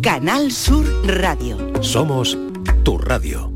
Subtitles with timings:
[0.00, 1.56] Canal Sur Radio.
[1.82, 2.38] Somos
[2.84, 3.50] tu radio.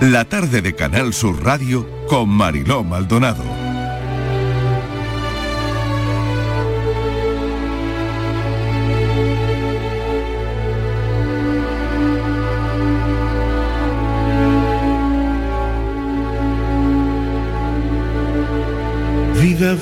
[0.00, 3.65] La tarde de Canal Sur Radio con Mariló Maldonado.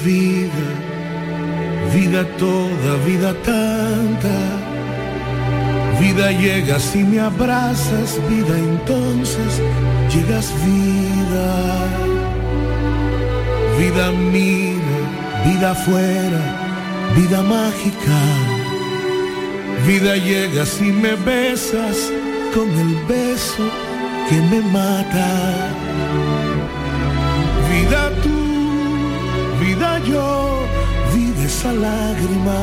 [0.04, 0.66] Vida,
[1.94, 4.36] vida, toda, vida tanta.
[5.98, 9.62] Vida llegas y me abrazas, vida entonces
[10.12, 11.88] llegas vida.
[13.78, 14.98] Vida mira,
[15.46, 16.42] vida afuera,
[17.16, 18.20] vida mágica.
[19.86, 22.12] Vida llegas y me besas
[22.54, 23.64] con el beso
[24.28, 25.30] que me mata.
[29.74, 30.60] Vida yo,
[31.12, 32.60] vida esa lágrima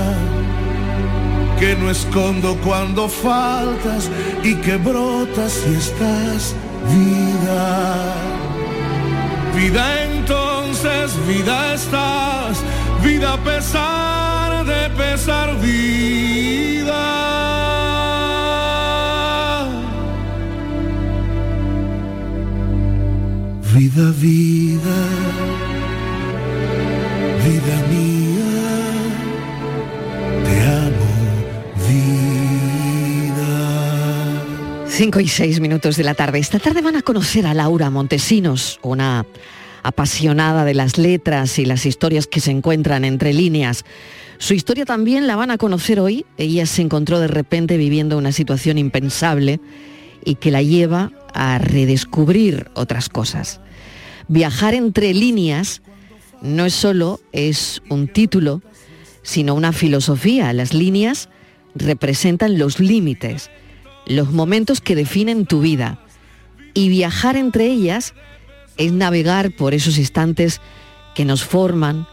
[1.59, 4.09] que no escondo cuando faltas
[4.43, 6.55] y que brotas y estás
[6.87, 8.13] vida.
[9.57, 12.63] Vida entonces, vida estás,
[13.03, 17.01] vida a pesar de pesar vida.
[23.73, 25.50] Vida, vida,
[27.63, 28.61] vida mía,
[30.43, 31.11] te amo,
[33.27, 33.47] vida.
[34.87, 36.39] 5 y 6 minutos de la tarde.
[36.39, 39.25] Esta tarde van a conocer a Laura Montesinos, una
[39.83, 43.83] apasionada de las letras y las historias que se encuentran entre líneas.
[44.37, 46.25] Su historia también la van a conocer hoy.
[46.37, 49.59] Ella se encontró de repente viviendo una situación impensable
[50.23, 53.59] y que la lleva a redescubrir otras cosas.
[54.27, 55.81] Viajar entre líneas
[56.41, 58.61] no es solo es un título,
[59.23, 60.51] sino una filosofía.
[60.53, 61.29] Las líneas
[61.75, 63.49] representan los límites,
[64.05, 65.99] los momentos que definen tu vida.
[66.73, 68.13] Y viajar entre ellas
[68.77, 70.61] es navegar por esos instantes
[71.15, 72.07] que nos forman,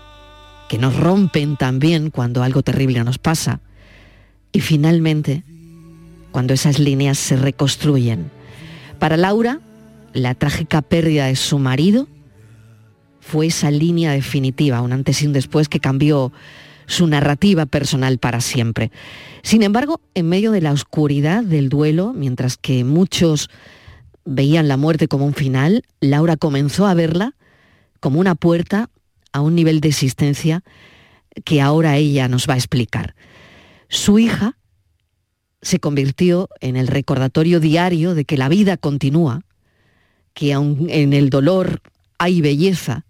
[0.68, 3.60] que nos rompen también cuando algo terrible nos pasa.
[4.52, 5.44] Y finalmente,
[6.32, 8.30] cuando esas líneas se reconstruyen.
[8.98, 9.60] Para Laura,
[10.12, 12.08] la trágica pérdida de su marido
[13.28, 16.32] fue esa línea definitiva, un antes y un después que cambió
[16.86, 18.90] su narrativa personal para siempre.
[19.42, 23.50] Sin embargo, en medio de la oscuridad del duelo, mientras que muchos
[24.24, 27.34] veían la muerte como un final, Laura comenzó a verla
[28.00, 28.88] como una puerta
[29.32, 30.64] a un nivel de existencia
[31.44, 33.14] que ahora ella nos va a explicar.
[33.90, 34.56] Su hija
[35.60, 39.42] se convirtió en el recordatorio diario de que la vida continúa,
[40.32, 41.82] que aun en el dolor
[42.16, 43.04] hay belleza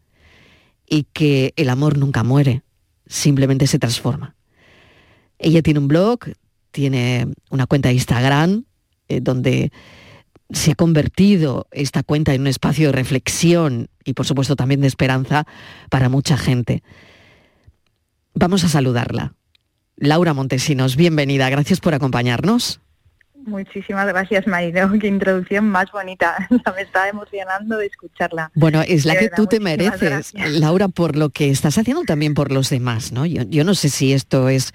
[0.88, 2.62] y que el amor nunca muere,
[3.06, 4.34] simplemente se transforma.
[5.38, 6.21] Ella tiene un blog,
[6.71, 8.65] tiene una cuenta de Instagram,
[9.09, 9.72] eh, donde
[10.50, 14.87] se ha convertido esta cuenta en un espacio de reflexión y por supuesto también de
[14.87, 15.47] esperanza
[15.91, 16.82] para mucha gente.
[18.34, 19.34] Vamos a saludarla.
[19.97, 22.81] Laura Montesinos, bienvenida, gracias por acompañarnos.
[23.44, 24.91] Muchísimas gracias, Marino.
[25.00, 26.49] Qué introducción más bonita.
[26.76, 28.50] Me está emocionando de escucharla.
[28.54, 30.50] Bueno, es la De que verdad, tú te mereces, gracias.
[30.53, 33.27] Laura, por lo que estás haciendo también por los demás, ¿no?
[33.27, 34.72] Yo, yo no sé si esto es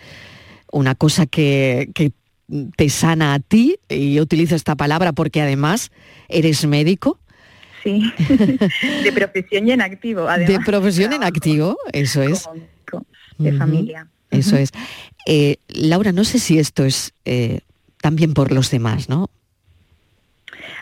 [0.72, 2.12] una cosa que, que
[2.76, 5.92] te sana a ti, y yo utilizo esta palabra porque además
[6.30, 7.20] eres médico.
[7.84, 8.12] Sí,
[9.04, 10.48] de profesión y en activo, además.
[10.48, 12.50] De profesión en activo, eso es.
[12.90, 13.06] Como
[13.38, 14.08] de familia.
[14.32, 14.72] Eso es.
[15.26, 17.60] Eh, Laura, no sé si esto es eh,
[18.04, 19.30] también por los demás, ¿no?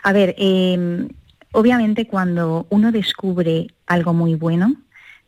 [0.02, 1.06] A ver, eh,
[1.52, 4.74] obviamente cuando uno descubre algo muy bueno,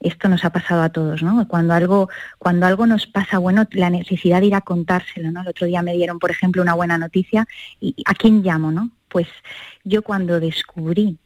[0.01, 1.47] esto nos ha pasado a todos, ¿no?
[1.47, 5.43] Cuando algo, cuando algo nos pasa bueno, la necesidad de ir a contárselo, ¿no?
[5.43, 7.47] El otro día me dieron, por ejemplo, una buena noticia
[7.81, 8.91] y ¿a quién llamo, no?
[9.09, 9.29] Pues
[9.85, 11.17] yo cuando descubrí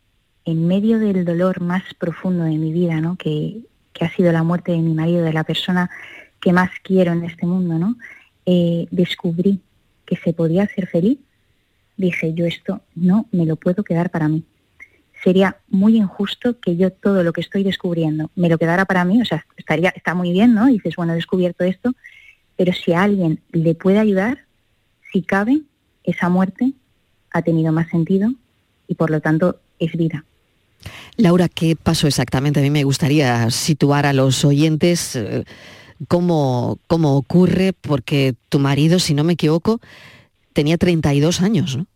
[0.45, 3.17] en medio del dolor más profundo de mi vida, ¿no?
[3.17, 3.61] Que,
[3.95, 5.89] que ha sido la muerte de mi marido, de la persona
[6.41, 7.97] que más quiero en este mundo, ¿no?
[8.45, 9.63] Eh, descubrí
[10.09, 11.19] que se podía ser feliz
[11.99, 14.43] dije, yo esto no me lo puedo quedar para mí.
[15.23, 19.21] Sería muy injusto que yo todo lo que estoy descubriendo me lo quedara para mí,
[19.21, 20.67] o sea, estaría, está muy bien, ¿no?
[20.67, 21.93] Dices, bueno, he descubierto esto,
[22.57, 24.45] pero si a alguien le puede ayudar,
[25.13, 25.61] si cabe,
[26.05, 26.73] esa muerte
[27.33, 28.33] ha tenido más sentido
[28.87, 30.25] y por lo tanto es vida.
[31.17, 32.61] Laura, ¿qué pasó exactamente?
[32.61, 35.45] A mí me gustaría situar a los oyentes eh,
[36.07, 39.81] cómo, cómo ocurre, porque tu marido, si no me equivoco,
[40.53, 41.87] tenía 32 años, ¿no?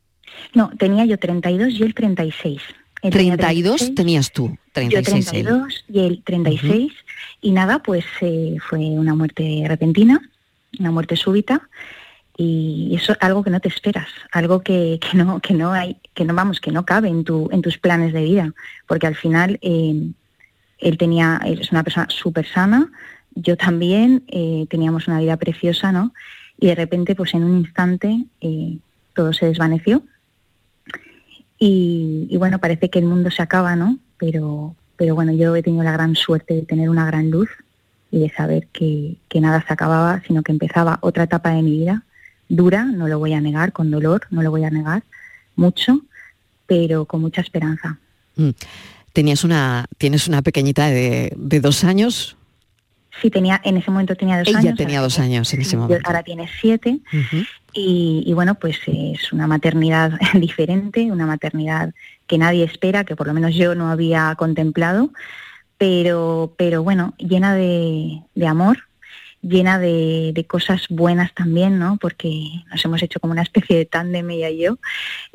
[0.54, 2.62] No, tenía yo 32 y él 36.
[3.10, 6.92] 32 tenías tú, 36 Yo 32 y él 36.
[7.40, 10.20] Y nada, pues eh, fue una muerte repentina,
[10.78, 11.68] una muerte súbita.
[12.36, 15.98] Y eso es algo que no te esperas, algo que, que, no, que no hay,
[16.14, 18.54] que no vamos, que no cabe en, tu, en tus planes de vida.
[18.86, 20.10] Porque al final eh,
[20.78, 22.90] él tenía, es una persona súper sana,
[23.34, 26.12] yo también, eh, teníamos una vida preciosa, ¿no?
[26.58, 28.24] Y de repente, pues en un instante,
[29.14, 30.02] todo se desvaneció
[31.64, 33.96] y, bueno, parece que el mundo se acaba, ¿no?
[34.18, 37.50] Pero, pero bueno, yo he tenido la gran suerte de tener una gran luz
[38.10, 42.02] y de saber que, nada se acababa, sino que empezaba otra etapa de mi vida,
[42.48, 45.04] dura, no lo voy a negar, con dolor, no lo voy a negar,
[45.54, 46.00] mucho,
[46.66, 47.96] pero con mucha esperanza.
[48.34, 48.50] Mm.
[49.12, 52.36] Tenías una, tienes una pequeñita de, dos años.
[53.20, 54.76] Sí, tenía, en ese momento tenía dos Ella años.
[54.76, 56.02] tenía dos años en ese momento.
[56.06, 57.00] Ahora tiene siete.
[57.74, 61.94] Y, bueno, pues es una maternidad diferente, una maternidad
[62.26, 65.10] que nadie espera, que por lo menos yo no había contemplado,
[65.78, 68.84] pero, pero bueno, llena de, amor,
[69.42, 71.98] llena de, cosas buenas también, ¿no?
[72.00, 74.78] Porque nos hemos hecho como una especie de tándem ella y yo.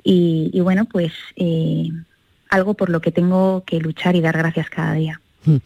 [0.03, 1.89] Y, bueno, pues eh,
[2.49, 5.21] algo por lo que tengo que luchar y dar gracias cada día.
[5.45, 5.57] Mm.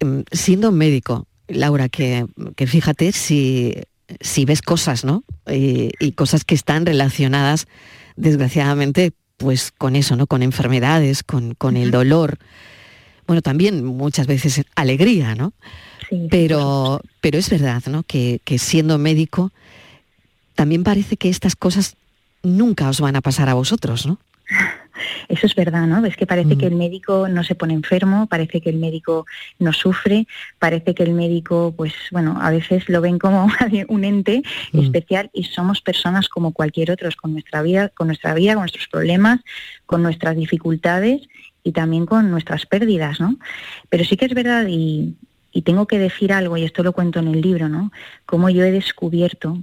[0.00, 2.26] Em, siendo médico, Laura, que,
[2.56, 3.74] que fíjate si
[4.20, 5.24] si ves cosas, ¿no?
[5.46, 7.66] y cosas que están relacionadas,
[8.16, 10.26] desgraciadamente, pues con eso, ¿no?
[10.26, 12.38] Con enfermedades, con, el dolor.
[13.26, 15.52] Bueno, también muchas veces alegría, ¿no?
[16.30, 18.02] pero, pero es verdad, ¿no?
[18.02, 19.50] Que, que siendo médico,
[20.54, 21.96] también parece que estas cosas
[22.42, 24.18] nunca os van a pasar a vosotros, ¿no?
[25.28, 26.04] Eso es verdad, ¿no?
[26.04, 26.72] Es que parece que mm.
[26.72, 29.26] el médico no se pone enfermo, parece que el médico
[29.58, 30.26] no sufre,
[30.58, 33.46] parece que el médico, pues bueno, a veces lo ven como
[33.88, 34.80] un ente mm.
[34.80, 38.88] especial y somos personas como cualquier otro, con nuestra vida, con nuestra vida, con nuestros
[38.88, 39.40] problemas,
[39.86, 41.22] con nuestras dificultades
[41.64, 43.36] y también con nuestras pérdidas, ¿no?
[43.88, 45.14] Pero sí que es verdad y,
[45.52, 47.92] y tengo que decir algo, y esto lo cuento en el libro, ¿no?
[48.26, 49.58] Como yo he descubierto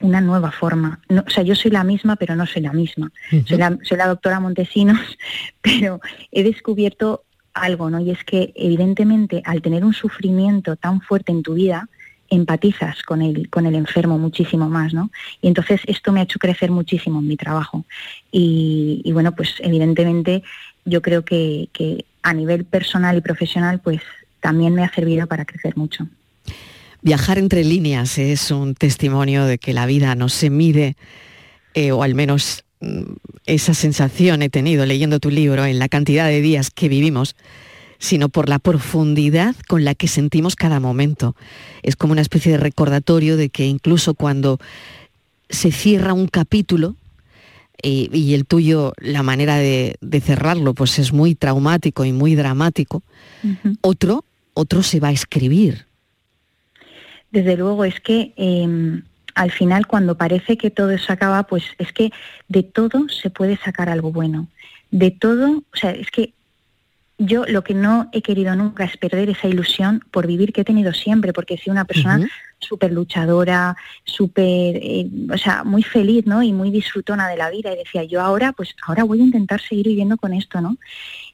[0.00, 1.00] una nueva forma.
[1.08, 3.10] No, o sea, yo soy la misma, pero no soy la misma.
[3.46, 5.00] soy, la, doctora Montesinos,
[5.60, 6.00] pero
[6.30, 7.24] he descubierto
[7.54, 8.00] algo, ¿no?
[8.00, 11.88] Y es que evidentemente al tener un sufrimiento tan fuerte en tu vida,
[12.30, 15.10] empatizas con el, con el enfermo muchísimo más, ¿no?
[15.40, 17.84] Y entonces esto me ha hecho crecer muchísimo en mi trabajo.
[18.30, 20.42] Y, y bueno, pues evidentemente
[20.84, 24.02] yo creo que, que a nivel personal y profesional, pues
[24.40, 26.06] también me ha servido para crecer mucho.
[27.00, 30.96] Viajar entre líneas es un testimonio de que la vida no se mide,
[31.74, 33.02] eh, o al menos mm,
[33.46, 37.36] esa sensación he tenido leyendo tu libro, en la cantidad de días que vivimos,
[38.00, 41.36] sino por la profundidad con la que sentimos cada momento.
[41.82, 44.58] Es como una especie de recordatorio de que incluso cuando
[45.50, 46.96] se cierra un capítulo,
[47.80, 53.04] y, el tuyo, la manera de, cerrarlo, pues es muy traumático y muy dramático,
[53.82, 54.24] otro,
[54.54, 55.87] otro se va a escribir
[57.30, 59.02] desde luego es que em,
[59.34, 62.10] al final cuando parece que todo se acaba, pues es que
[62.48, 64.48] de todo se puede sacar algo bueno.
[64.90, 66.32] De todo, o sea, es que
[67.18, 70.64] yo lo que no he querido nunca es perder esa ilusión por vivir que he
[70.64, 72.28] tenido siempre, porque he sido una persona
[72.60, 76.42] súper luchadora, súper, eh, o sea, muy feliz, ¿no?
[76.42, 77.72] Y muy disfrutona de la vida.
[77.72, 80.78] Y decía, yo ahora, pues ahora voy a intentar seguir viviendo con esto, ¿no?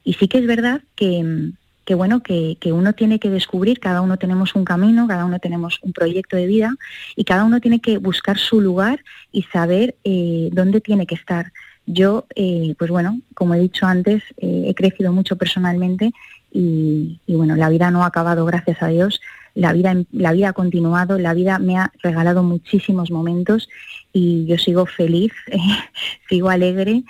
[0.03, 1.53] Y sí que es verdad que, em,
[1.85, 5.79] que bueno, que, uno tiene que descubrir, cada uno tenemos un camino, cada uno tenemos
[5.83, 6.75] un proyecto de vida
[7.15, 11.53] y cada uno tiene que buscar su lugar y saber eh, dónde tiene que estar.
[11.85, 16.11] Yo, eh, pues bueno, como he dicho antes, eh, he crecido mucho personalmente
[16.51, 19.21] y, bueno, la vida no ha acabado, gracias a Dios.
[19.53, 23.69] La vida, la vida ha continuado, la vida me ha regalado muchísimos momentos
[24.11, 25.33] y yo sigo feliz,
[26.29, 27.03] sigo alegre,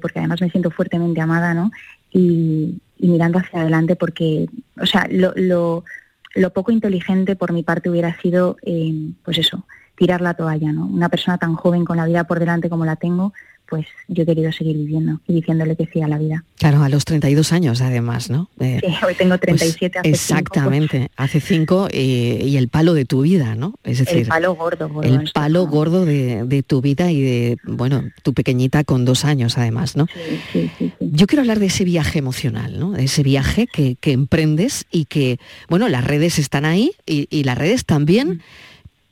[0.00, 1.70] porque además me siento fuertemente amada, ¿no?
[2.98, 4.48] Y mirando hacia adelante porque,
[4.80, 5.84] o sea, lo, lo,
[6.34, 10.86] lo poco inteligente por mi parte hubiera sido, eh, pues eso, tirar la toalla, ¿no?
[10.86, 13.32] Una persona tan joven con la vida por delante como la tengo,
[13.68, 16.44] pues yo he querido seguir viviendo y diciéndole que sí a la vida.
[16.58, 18.48] Claro, a los 32 años además, ¿no?
[18.60, 23.04] Eh, sí, hoy tengo 37, pues, hace Exactamente, cinco, hace cinco y, el palo de
[23.04, 23.74] tu vida, ¿no?
[23.84, 25.02] Es decir, el palo gordo.
[25.02, 29.96] el palo gordo de, tu vida y de, bueno, tu pequeñita con dos años además,
[29.96, 30.06] ¿no?
[30.52, 32.92] Sí, sí, yo quiero hablar de ese viaje emocional, ¿no?
[32.92, 35.38] De ese viaje que, emprendes y que,
[35.68, 38.40] bueno, las redes están ahí y, las redes también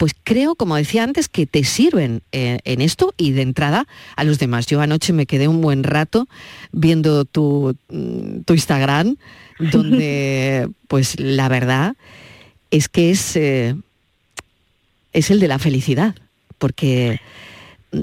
[0.05, 4.25] pues creo, como decía antes, que te sirven eh, en esto y de entrada a
[4.25, 4.67] los demás.
[4.67, 6.29] Yo anoche me quedé un buen rato
[6.73, 9.17] viendo tu, mm, tu Instagram,
[9.73, 11.97] donde pues la verdad
[12.71, 13.77] es que es, eh,
[15.15, 16.15] es el de la felicidad,
[16.59, 17.19] porque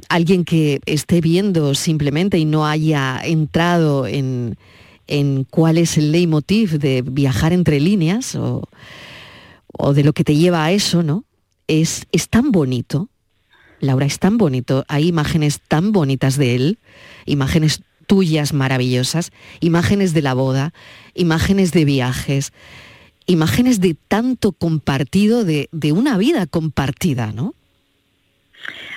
[0.10, 4.58] alguien que esté viendo simplemente y no haya entrado en,
[5.06, 8.68] en cuál es el leitmotiv de viajar entre líneas o,
[9.78, 11.26] o de lo que te lleva a eso, ¿no?
[11.68, 13.10] Es, es tan bonito,
[13.80, 16.80] Laura, es tan bonito, hay imágenes tan bonitas de él,
[17.26, 20.74] imágenes tuyas maravillosas, imágenes de la boda,
[21.14, 22.52] imágenes de viajes,
[23.26, 27.56] imágenes de tanto compartido, de, de una vida compartida, ¿no?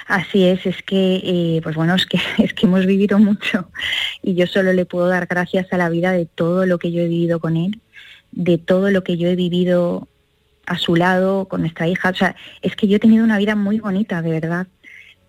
[0.07, 3.71] Así es, es que, eh, pues bueno, es que, es que hemos vivido mucho
[4.23, 7.01] y yo solo le puedo dar gracias a la vida de todo lo que yo
[7.01, 7.81] he vivido con él,
[8.33, 10.09] de todo lo que yo he vivido
[10.67, 12.11] a su lado, con nuestra hija.
[12.11, 14.67] O sea, es que yo he tenido una vida muy bonita, de verdad,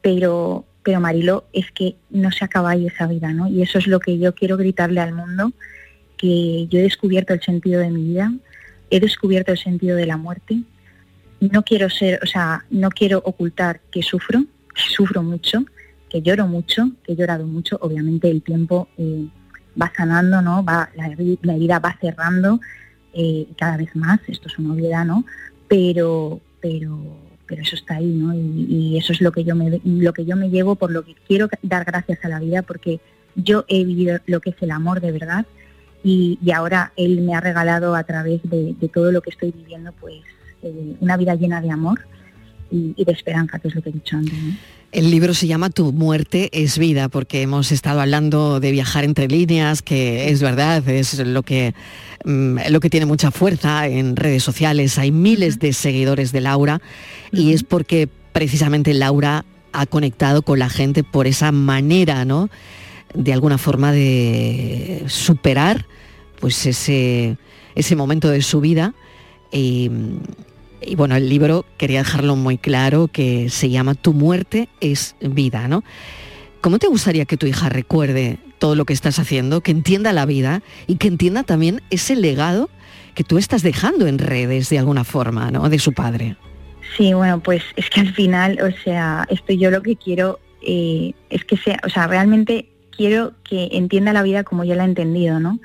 [0.01, 3.47] pero, pero Marilo, es que no se acaba ahí esa vida, ¿no?
[3.47, 5.51] Y eso es lo que yo quiero gritarle al mundo,
[6.17, 8.31] que yo he descubierto el sentido de mi vida,
[8.89, 10.61] he descubierto el sentido de la muerte.
[11.39, 15.65] No quiero ser, o sea, no quiero ocultar que sufro, sufro mucho,
[16.09, 17.77] que lloro mucho, que he llorado mucho.
[17.81, 19.27] Obviamente el tiempo eh,
[19.79, 20.63] va sanando, ¿no?
[20.63, 21.07] Va, la,
[21.53, 22.59] herida va cerrando
[23.15, 25.25] eh, cada vez más, esto es una obviedad, ¿no?
[25.67, 26.99] Pero, pero,
[27.47, 28.35] pero eso está ahí, ¿no?
[28.35, 31.15] Y, eso es lo que yo me lo que yo me llevo, por lo que
[31.27, 32.99] quiero dar gracias a la vida, porque
[33.35, 35.45] yo he vivido lo que es el amor de verdad
[36.03, 40.21] y, ahora él me ha regalado a través de, todo lo que estoy viviendo, pues
[40.61, 42.01] eh, una vida llena de amor
[42.69, 44.33] y, de esperanza, que es lo que he dicho antes.
[44.91, 49.27] El libro se llama Tu muerte es vida, porque hemos estado hablando de viajar entre
[49.27, 51.73] líneas, que es verdad, es lo que,
[52.25, 54.97] lo que tiene mucha fuerza en redes sociales.
[54.97, 56.81] Hay miles de seguidores de Laura
[57.31, 62.49] y es porque precisamente Laura ha conectado con la gente por esa manera, ¿no?
[63.13, 65.85] De alguna forma de superar
[66.39, 67.37] pues ese,
[67.75, 68.93] ese momento de su vida.
[69.51, 69.91] Y,
[70.81, 75.67] y bueno, el libro quería dejarlo muy claro que se llama Tu muerte es vida,
[75.67, 75.83] ¿no?
[76.65, 80.25] ¿Cómo te gustaría que tu hija recuerde todo lo que estás haciendo, que entienda la
[80.25, 82.71] vida y que entienda también ese legado
[83.13, 85.69] que tú estás dejando en redes de alguna forma, ¿no?
[85.69, 86.37] De su padre.
[86.97, 91.13] Sí, bueno, pues es que al final, o sea, esto yo lo que quiero eh,
[91.29, 94.87] es que sea, o sea, realmente quiero que entienda la vida como yo la he
[94.87, 95.59] entendido, ¿no?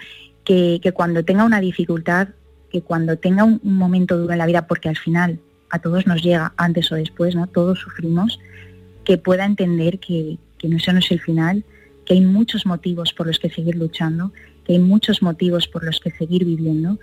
[0.44, 2.28] Que, que cuando tenga una dificultad
[2.70, 5.40] que cuando tenga un, momento duro en la vida, porque al final
[5.70, 7.46] a todos nos llega antes o después, ¿no?
[7.46, 8.38] Todos sufrimos,
[9.02, 11.64] que pueda entender que, que no, no es el final,
[12.04, 14.32] que hay muchos motivos por los que seguir luchando,
[14.64, 16.98] que hay muchos motivos por los que seguir viviendo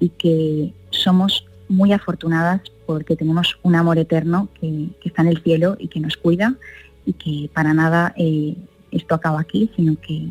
[0.00, 5.76] y que somos muy afortunadas porque tenemos un amor eterno que, está en el cielo
[5.78, 6.54] y que nos cuida
[7.06, 8.56] y que para nada eh,
[8.90, 10.28] esto acaba aquí, sino que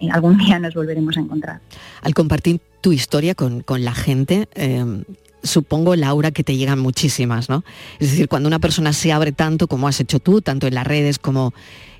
[0.00, 1.60] eh, algún día nos volveremos a encontrar.
[2.02, 5.04] Al compartir tu historia con, la gente, em,
[5.42, 7.64] supongo, Laura, que te llegan muchísimas, ¿no?
[7.98, 10.86] Es decir, cuando una persona se abre tanto como has hecho tú, tanto en las
[10.86, 11.54] redes como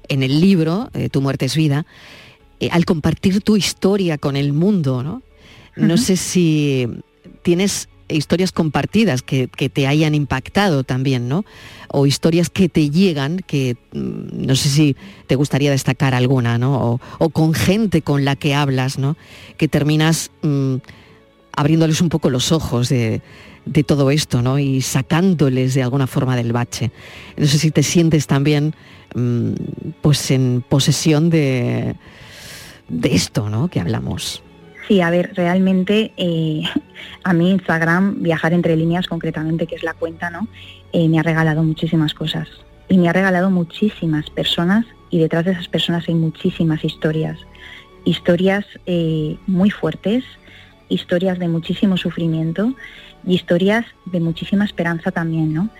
[0.09, 1.87] en el libro, eh, Tu muerte es vida,
[2.61, 5.23] eh, al compartir tu historia con el mundo, ¿no?
[5.77, 6.89] No sé si
[7.43, 11.45] tienes historias compartidas que, te hayan impactado también, ¿no?
[11.89, 14.97] O historias que te llegan, que mm, no sé si
[15.27, 17.01] te gustaría destacar alguna, ¿no?
[17.19, 19.17] O, con gente con la que hablas, ¿no?
[19.57, 20.77] Que terminas mm,
[21.53, 23.23] abriéndoles un poco los ojos de,
[23.87, 24.59] todo esto, ¿no?
[24.59, 26.91] Y sacándoles de alguna forma del bache.
[27.37, 28.75] No sé si te sientes también
[30.01, 31.95] pues en posesión de,
[32.89, 33.69] de esto, ¿no?
[33.69, 34.43] Que hablamos.
[34.89, 36.63] Sí, a ver, realmente eh,
[37.23, 40.47] a mí Instagram, viajar entre líneas concretamente, que es la cuenta, ¿no?
[40.93, 42.49] Eh, me ha regalado muchísimas cosas.
[42.89, 47.39] Y me ha regalado muchísimas personas y detrás de esas personas hay muchísimas historias.
[48.05, 50.23] Historias eh, muy fuertes,
[50.91, 52.75] historias de muchísimo sufrimiento
[53.27, 55.71] y historias de muchísima esperanza también, ¿no?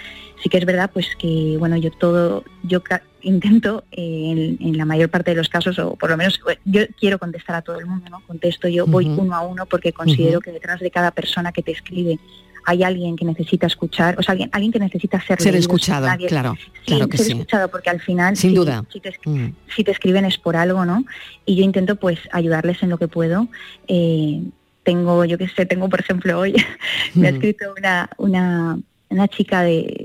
[0.45, 2.83] Sí que es verdad pues que, bueno, yo todo, yo
[3.23, 7.19] intento eh, en, la mayor parte de los casos, o por lo menos yo quiero
[7.19, 8.21] contestar a todo el mundo, ¿no?
[8.27, 11.73] Contesto yo, voy uno a uno porque considero que detrás de cada persona que te
[11.73, 12.19] escribe
[12.67, 16.59] hay alguien que necesita escuchar, o sea, alguien, alguien que necesita ser, ser escuchado, claro,
[16.85, 19.49] claro que ser escuchado, porque al final, sin duda, mm.
[19.75, 21.07] si te, escriben es por algo, ¿no?
[21.47, 23.49] Y yo intento pues ayudarles en lo que puedo.
[23.89, 24.43] Eh,
[24.83, 26.55] tengo, yo qué sé, tengo por ejemplo hoy,
[27.15, 28.79] me ha escrito una, una
[29.15, 30.04] una chica de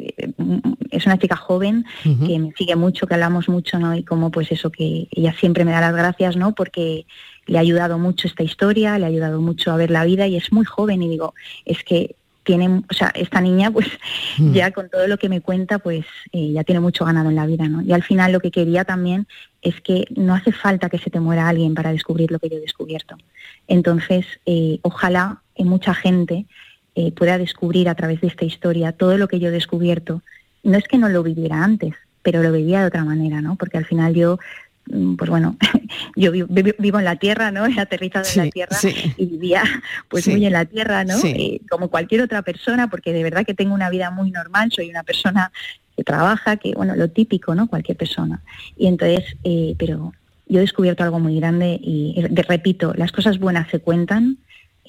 [0.91, 3.95] es una chica joven que me sigue mucho, que hablamos mucho, ¿no?
[3.95, 6.53] Y como pues eso que ella siempre me da las gracias, ¿no?
[6.53, 7.05] Porque
[7.45, 10.37] le ha ayudado mucho esta historia, le ha ayudado mucho a ver la vida y
[10.37, 11.33] es muy joven y digo,
[11.65, 13.87] es que tiene, o sea, esta niña pues
[14.37, 17.45] ya con todo lo que me cuenta pues eh, ya tiene mucho ganado en la
[17.45, 17.81] vida, ¿no?
[17.81, 19.27] Y al final lo que quería también
[19.61, 22.57] es que no hace falta que se te muera alguien para descubrir lo que yo
[22.57, 23.17] he descubierto.
[23.67, 26.45] Entonces, eh, ojalá en mucha gente
[26.95, 30.21] eh, pueda descubrir a través de esta historia todo lo que yo he descubierto.
[30.63, 33.55] No es que no lo viviera antes, pero lo vivía de otra manera, ¿no?
[33.55, 34.39] Porque al final yo
[34.87, 35.57] mm, pues bueno,
[36.15, 37.65] yo vivo, en la tierra, ¿no?
[37.65, 38.77] He aterrizado en la tierra
[39.17, 39.63] y vivía
[40.09, 41.15] pues muy en la tierra, ¿no?
[41.23, 44.89] Eh, como cualquier otra persona, porque de verdad que tengo una vida muy normal, soy
[44.89, 45.51] una persona
[45.95, 47.67] que trabaja, que bueno, lo típico, ¿no?
[47.67, 48.41] Cualquier persona.
[48.77, 50.13] Y entonces, eh, pero
[50.47, 54.39] yo he descubierto algo muy grande y repito, las cosas buenas se cuentan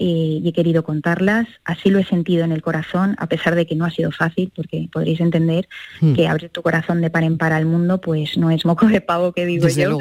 [0.03, 1.47] eh, y he querido contarlas.
[1.63, 4.51] Así lo he sentido en el corazón, a pesar de que no ha sido fácil,
[4.57, 5.69] porque podréis entender
[6.01, 6.15] hmm.
[6.15, 9.03] que abrir tu corazón de par en par al mundo, pues no es moco de
[9.03, 9.99] pavo que digo yo.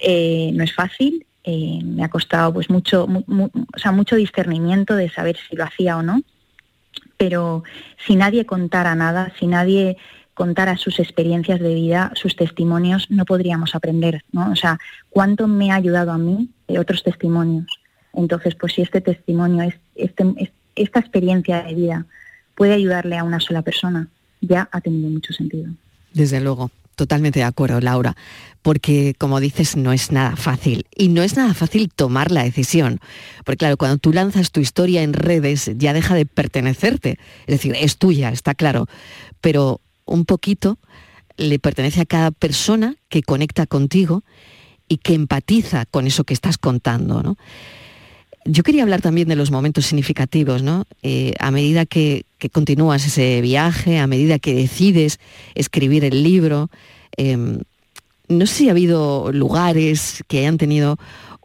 [0.00, 1.24] Eh, no es fácil.
[1.44, 5.96] Eh, me ha costado pues mucho, o sea, mucho discernimiento de saber si lo hacía
[5.96, 6.22] o no.
[7.16, 7.62] Pero
[8.04, 9.96] si nadie contara nada, si nadie
[10.34, 14.50] contara sus experiencias de vida, sus testimonios, no podríamos aprender, ¿no?
[14.50, 17.66] O sea, cuánto me ha ayudado a mí de otros testimonios
[18.16, 22.06] entonces, pues si este testimonio, este, esta experiencia de vida
[22.54, 24.08] puede ayudarle a una sola persona,
[24.40, 25.70] ya ha tenido mucho sentido.
[26.12, 28.16] Desde luego, totalmente de acuerdo, Laura,
[28.62, 33.00] porque como dices, no es nada fácil y no es nada fácil tomar la decisión,
[33.44, 37.76] porque claro, cuando tú lanzas tu historia en redes ya deja de pertenecerte, es decir,
[37.78, 38.86] es tuya, está claro,
[39.40, 40.78] pero un poquito
[41.36, 44.24] le pertenece a cada persona que conecta contigo
[44.88, 47.36] y que empatiza con eso que estás contando, ¿no?
[48.48, 50.84] Yo quería hablar también de los momentos significativos, ¿no?
[51.02, 55.18] Eh, a medida que, continúas ese viaje, a medida que decides
[55.56, 56.70] escribir el libro,
[57.16, 57.58] em,
[58.28, 60.96] no sé si ha habido lugares que hayan tenido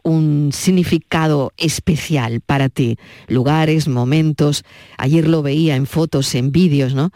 [0.04, 4.64] un significado especial para ti, lugares, momentos,
[4.96, 7.10] ayer lo veía en fotos, en vídeos, ¿no?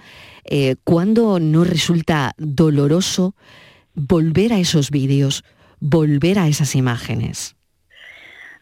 [0.44, 3.36] Eh, ¿Cuándo no resulta doloroso
[3.94, 5.44] volver a esos vídeos,
[5.78, 7.55] volver a esas imágenes?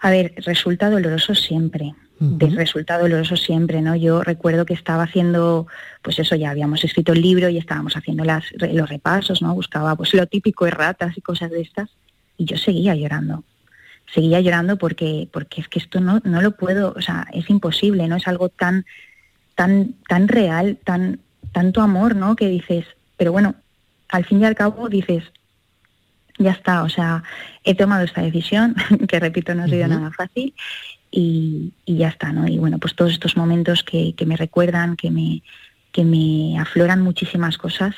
[0.04, 1.94] A ver, resulta doloroso siempre.
[2.38, 3.96] resulta doloroso siempre, ¿no?
[3.96, 5.66] Yo recuerdo que estaba haciendo,
[6.02, 9.54] pues eso, ya habíamos escrito el libro y estábamos haciendo las, los repasos, ¿no?
[9.54, 11.88] Buscaba pues lo típico de ratas y cosas de estas,
[12.36, 13.44] y yo seguía llorando.
[14.12, 18.06] Seguía llorando porque, porque es que esto no, no lo puedo, o sea, es imposible,
[18.06, 18.16] ¿no?
[18.16, 18.84] Es algo tan,
[19.54, 21.20] tan, tan real, tan,
[21.52, 22.36] tanto amor, ¿no?
[22.36, 22.84] Que dices,
[23.16, 23.54] pero bueno,
[24.10, 25.24] al fin y al cabo dices,
[26.38, 27.22] ya está, o sea,
[27.62, 28.74] he tomado esta decisión,
[29.08, 30.54] que repito, no ha sido nada fácil,
[31.10, 32.48] y, ya está, ¿no?
[32.48, 35.42] Y bueno, pues todos estos momentos que, me recuerdan, que me,
[35.92, 37.94] que me afloran muchísimas cosas,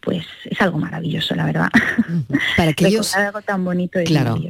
[0.00, 1.68] pues es algo maravilloso, la verdad.
[2.56, 4.40] Para aquellos, algo tan bonito y claro,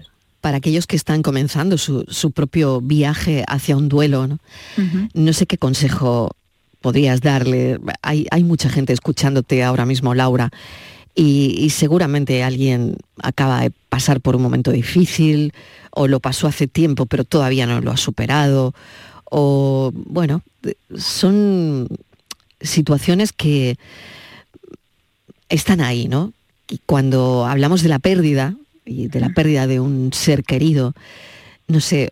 [0.40, 4.38] Para aquellos que están comenzando su, propio viaje hacia un duelo, ¿no?
[5.14, 6.30] no sé qué consejo
[6.80, 7.80] podrías darle.
[8.02, 10.50] Hay, hay mucha gente escuchándote ahora mismo, Laura,
[11.18, 15.54] y, seguramente alguien acaba de pasar por un momento difícil
[15.90, 18.74] o lo pasó hace tiempo pero todavía no lo ha superado
[19.24, 20.42] o bueno,
[20.96, 21.88] son
[22.60, 23.78] situaciones que
[25.48, 26.32] están ahí, ¿no?
[26.68, 30.94] Y cuando hablamos de la pérdida y de la pérdida de un ser querido,
[31.66, 32.10] no sé,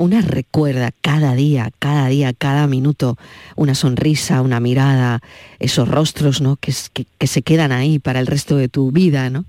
[0.00, 3.18] una recuerda cada día, cada día, cada minuto,
[3.54, 5.20] una sonrisa, una mirada,
[5.58, 6.56] esos rostros ¿no?
[6.56, 9.28] que, se quedan ahí para el resto de tu vida.
[9.28, 9.44] ¿no?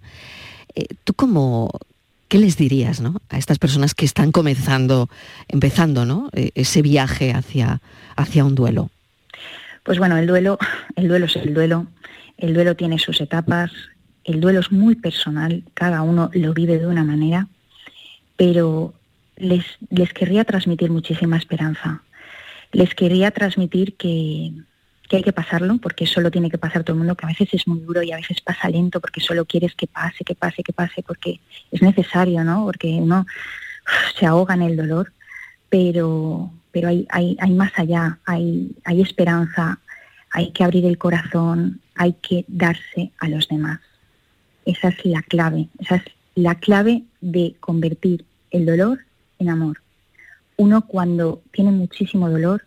[0.76, 1.72] Eh, ¿Tú cómo,
[2.28, 3.22] qué les dirías ¿no?
[3.30, 5.10] a estas personas que están comenzando,
[5.48, 6.30] empezando ¿no?
[6.34, 7.80] E, ese viaje hacia,
[8.18, 8.90] hacia un duelo?
[9.84, 10.60] Pues bueno, el duelo,
[10.98, 11.88] el duelo es el duelo,
[12.38, 13.72] el duelo tiene sus etapas,
[14.26, 17.48] el duelo es muy personal, cada uno lo vive de una manera,
[18.36, 18.94] pero
[19.42, 22.04] les, les querría transmitir muchísima esperanza.
[22.72, 24.52] Les quería transmitir que,
[25.12, 27.68] hay que pasarlo, porque solo tiene que pasar todo el mundo, que a veces es
[27.68, 30.72] muy duro y a veces pasa lento, porque solo quieres que pase, que pase, que
[30.72, 32.64] pase, porque es necesario, ¿no?
[32.64, 33.26] Porque uno
[34.18, 35.12] se ahoga en el dolor,
[35.70, 39.80] pero, pero hay, hay, hay más allá, hay, hay esperanza,
[40.32, 43.82] hay que abrir el corazón, hay que darse a los demás.
[44.66, 46.04] Esa es la clave, esa es
[46.36, 49.00] la clave de convertir el dolor
[49.42, 49.82] en amor.
[50.58, 52.66] Uno cuando tiene muchísimo dolor,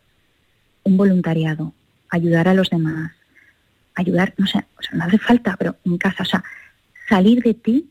[0.82, 1.72] un voluntariado,
[2.10, 3.12] ayudar a los demás,
[3.94, 6.42] ayudar, no sé, o sea, no hace falta, pero en casa, o sea,
[7.08, 7.88] salir de ti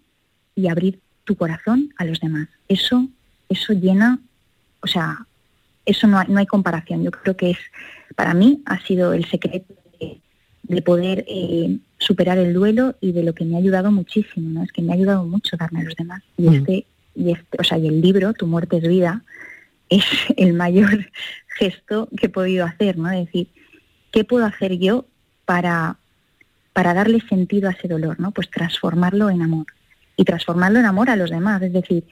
[0.55, 2.49] y abrir tu corazón a los demás.
[2.67, 3.07] Eso,
[3.47, 4.19] eso llena,
[4.81, 5.25] o sea,
[5.85, 7.03] eso no hay, no hay comparación.
[7.03, 7.57] Yo creo que es,
[8.15, 13.33] para mí, ha sido el secreto de, poder eh, superar el duelo y de lo
[13.33, 14.63] que me ha ayudado muchísimo, ¿no?
[14.63, 16.21] Es que me ha ayudado mucho darme a los demás.
[16.37, 16.53] Y mm.
[16.53, 19.23] este y, este, o sea, y el libro, Tu muerte es vida,
[19.89, 20.05] es
[20.37, 21.09] el mayor
[21.57, 23.09] gesto que he podido hacer, ¿no?
[23.11, 23.47] Es decir,
[24.11, 25.05] ¿qué puedo hacer yo
[25.45, 25.97] para,
[26.73, 28.31] para darle sentido a ese dolor, ¿no?
[28.31, 29.65] Pues transformarlo en amor.
[30.15, 31.61] Y transformarlo en amor a los demás.
[31.61, 32.03] Es decir,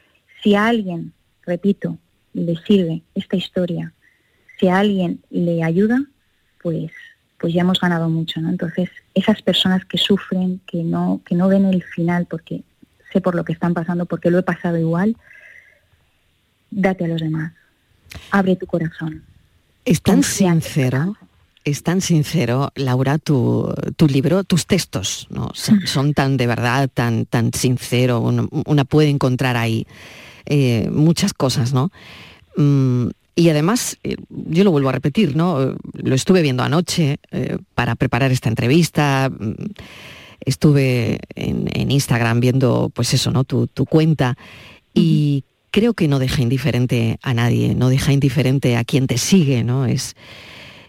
[0.42, 1.14] si a alguien,
[1.46, 1.98] repito,
[2.34, 3.94] le sirve esta historia,
[4.60, 6.04] si a alguien le ayuda,
[6.62, 6.92] pues,
[7.40, 8.50] pues ya hemos ganado mucho, ¿no?
[8.50, 12.64] Entonces, esas personas que sufren, que no, que no ven el final porque
[13.12, 15.18] sé por lo que están pasando, porque lo he pasado igual,
[16.70, 17.54] date a los demás.
[18.32, 19.24] Abre tu corazón.
[19.86, 21.16] Es tan sincero,
[21.64, 25.52] es tan sincero, Laura, tu, tu libro, tus textos, ¿no?
[25.54, 29.86] Son, tan de verdad, tan, tan sincero, una puede encontrar ahí
[30.46, 31.92] eh, muchas cosas, ¿no?
[32.58, 35.76] Mm, y además, eh, yo lo vuelvo a repetir, ¿no?
[35.94, 39.30] Lo estuve viendo anoche eh, para preparar esta entrevista.
[39.30, 39.54] Mm,
[40.46, 43.44] estuve en, Instagram viendo, pues eso, ¿no?
[43.44, 44.38] Tu, cuenta.
[44.94, 49.64] Y creo que no deja indiferente a nadie, no deja indiferente a quien te sigue,
[49.64, 49.86] ¿no?
[49.86, 50.16] Es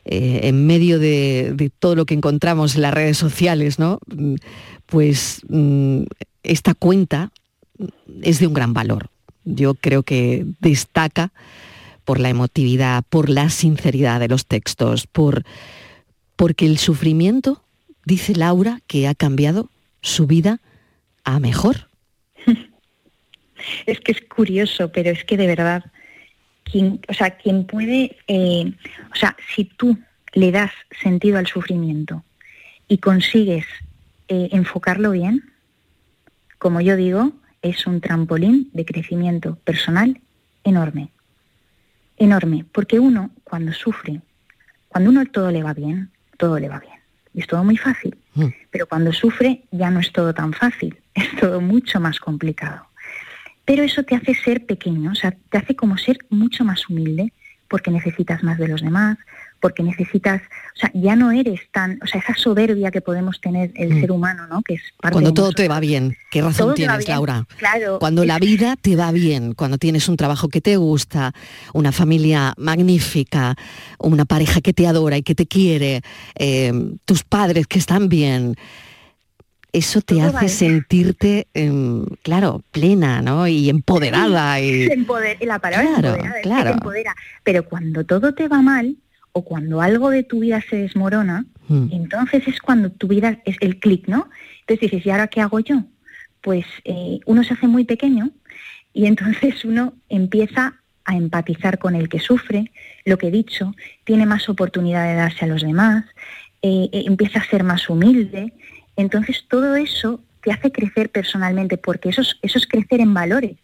[0.04, 4.00] en medio de, todo lo que encontramos en las redes sociales, ¿no?
[4.06, 4.34] Mm,
[4.86, 5.42] pues
[6.42, 7.30] esta cuenta
[8.22, 9.12] es de un gran valor
[9.44, 11.32] yo creo que destaca
[12.04, 15.44] por la emotividad, por la sinceridad de los textos, por
[16.36, 17.62] porque el sufrimiento,
[18.04, 20.60] dice Laura, que ha cambiado su vida
[21.24, 21.88] a mejor.
[23.86, 25.84] Es que es curioso, pero es que de verdad,
[26.64, 28.72] quien, o sea, quien puede, eh,
[29.12, 29.96] o sea, si tú
[30.32, 32.24] le das sentido al sufrimiento
[32.88, 33.64] y consigues
[34.26, 35.52] eh, enfocarlo bien,
[36.58, 40.20] como yo digo, es un trampolín de crecimiento personal
[40.64, 41.10] enorme.
[42.16, 44.20] Enorme, porque uno cuando sufre,
[44.88, 46.91] cuando uno todo le va bien, todo le va bien.
[47.34, 48.16] Y es todo muy fácil.
[48.34, 48.46] Mm.
[48.70, 52.86] Pero cuando sufre ya no es todo tan fácil, es todo mucho más complicado.
[53.64, 57.32] Pero eso te hace ser pequeño, o sea, te hace como ser mucho más humilde,
[57.68, 59.18] porque necesitas más de los demás,
[59.62, 60.42] porque necesitas,
[60.74, 64.00] o sea, ya no eres tan, o sea, esa soberbia que podemos tener el mm.
[64.00, 64.60] ser humano, ¿no?
[64.62, 67.46] Que es parte Cuando todo te va bien, ¿qué razón tienes, Laura?
[67.58, 68.00] Claro.
[68.00, 71.32] Cuando la vida te va bien, cuando tienes un trabajo que te gusta,
[71.72, 73.54] una familia magnífica,
[74.00, 76.02] una pareja que te adora y que te quiere,
[76.34, 76.72] eh,
[77.04, 78.56] tus padres que están bien,
[79.72, 83.46] eso te hace sentirte, em, claro, plena, ¿no?
[83.46, 84.60] Y empoderada.
[84.60, 84.88] y...
[85.40, 86.70] la palabra empoderada, claro.
[86.72, 87.14] empodera.
[87.44, 88.96] Pero cuando todo te va mal,
[89.32, 91.88] o cuando algo de tu vida se desmorona, hmm.
[91.90, 94.28] entonces es cuando tu vida es el clic, ¿no?
[94.60, 95.84] Entonces dices, ¿y ahora qué hago yo?
[96.42, 98.30] Pues eh, uno se hace muy pequeño
[98.92, 102.70] y entonces uno empieza a empatizar con el que sufre,
[103.04, 106.04] lo que he dicho, tiene más oportunidad de darse a los demás,
[106.60, 108.52] eh, eh, empieza a ser más humilde.
[108.96, 113.56] Entonces todo eso te hace crecer personalmente, porque eso es, eso es crecer en valores.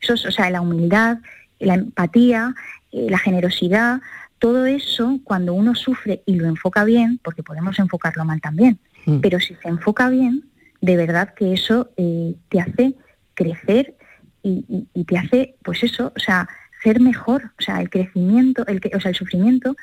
[0.00, 1.18] Eso es, o sea, la humildad,
[1.58, 2.54] la empatía,
[2.90, 4.00] la generosidad,
[4.40, 9.18] todo eso, cuando uno sufre y lo enfoca bien, porque podemos enfocarlo mal también, mm.
[9.20, 10.46] pero si se enfoca bien,
[10.80, 12.94] de verdad que eso eh, te hace
[13.34, 13.94] crecer
[14.42, 16.48] y, te hace, pues eso, o sea,
[16.82, 19.76] ser mejor, o sea, el crecimiento, el, o sea, el sufrimiento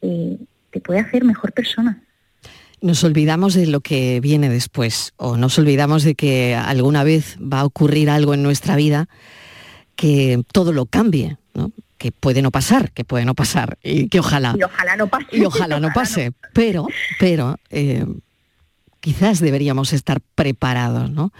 [0.00, 0.38] eh,
[0.70, 2.02] te puede hacer mejor persona.
[2.80, 7.60] Nos olvidamos de lo que viene después o nos olvidamos de que alguna vez va
[7.60, 9.08] a ocurrir algo en nuestra vida
[9.96, 11.72] que todo lo cambie, ¿no?
[11.98, 14.54] Que puede no pasar, que puede no pasar, y que ojalá.
[14.58, 15.26] Y ojalá no pase.
[15.32, 16.32] Y ojalá no pase.
[16.54, 16.86] Pero,
[17.18, 18.06] pero eh,
[19.00, 21.32] quizás deberíamos estar preparados, ¿no?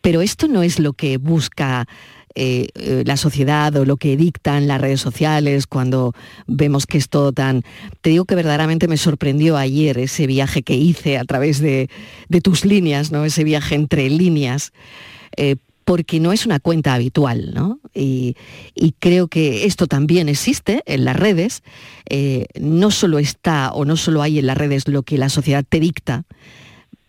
[0.00, 1.86] Pero esto no es lo que busca
[2.34, 6.14] eh, eh, la sociedad o lo que dictan las redes sociales cuando
[6.46, 7.62] vemos que es todo tan...
[8.00, 11.88] Te digo que verdaderamente me sorprendió ayer ese viaje que hice a través de,
[12.42, 13.24] tus líneas, ¿no?
[13.24, 14.72] Ese viaje entre líneas
[15.84, 17.80] porque no es una cuenta habitual, ¿no?
[17.94, 18.36] Y,
[18.98, 21.62] creo que esto también existe en las redes.
[22.08, 25.64] Eh, no solo está o no solo hay en las redes lo que la sociedad
[25.68, 26.24] te dicta,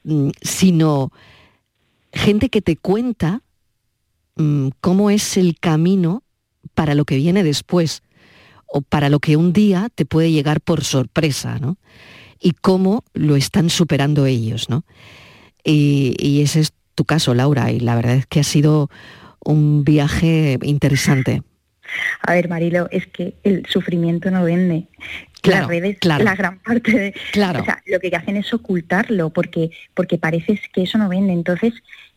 [0.04, 1.12] mm, sino
[2.12, 3.42] gente que te cuenta
[4.36, 6.24] mm, cómo es el camino
[6.74, 8.04] para lo que viene después
[8.68, 11.78] o para lo que un día te puede llegar por sorpresa, ¿no?
[12.40, 14.84] Y cómo lo están superando ellos, ¿no?
[15.64, 18.90] Y, y es tu caso, Laura, y la verdad es que ha sido
[19.44, 21.44] un viaje interesante.
[22.22, 24.88] A ver, Marilo, es que el sufrimiento no vende.
[25.42, 27.14] Claro, Las redes, claro, la gran parte de...
[27.34, 27.62] Claro.
[27.62, 31.34] O sea, lo que hacen es ocultarlo, porque, porque parece que eso no vende.
[31.34, 31.74] Entonces,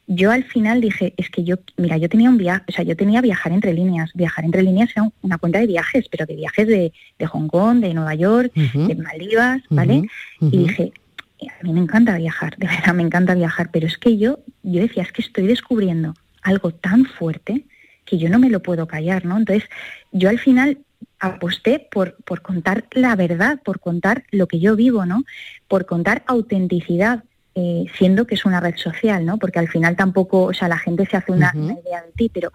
[0.07, 2.97] yo al final dije, es que yo, mira, yo tenía un viaje, o sea, yo
[2.97, 4.13] tenía viajar entre líneas.
[4.15, 6.93] Viajar entre líneas era una cuenta de viajes, pero de viajes de,
[7.27, 10.09] Hong Kong, de Nueva York, de Maldivas, ¿vale?
[10.41, 10.93] Y dije,
[11.43, 14.81] a mí me encanta viajar, de verdad me encanta viajar, pero es que yo, yo
[14.81, 17.67] decía, es que estoy descubriendo algo tan fuerte
[18.05, 19.37] que yo no me lo puedo callar, ¿no?
[19.37, 19.69] Entonces,
[20.13, 20.79] yo al final
[21.19, 25.25] aposté por, por contar la verdad, por contar lo que yo vivo, ¿no?
[25.69, 29.39] Por contar autenticidad, eh, siendo que es una red social, ¿no?
[29.39, 32.31] Porque al final tampoco, o sea, la gente se hace una, una, idea de ti,
[32.33, 32.53] pero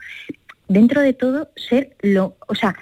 [0.67, 2.75] dentro de todo, ser lo, o sea,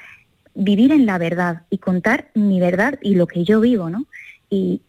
[0.54, 4.06] vivir en la verdad y contar mi verdad y lo que yo vivo, ¿no?
[4.50, 4.82] Y,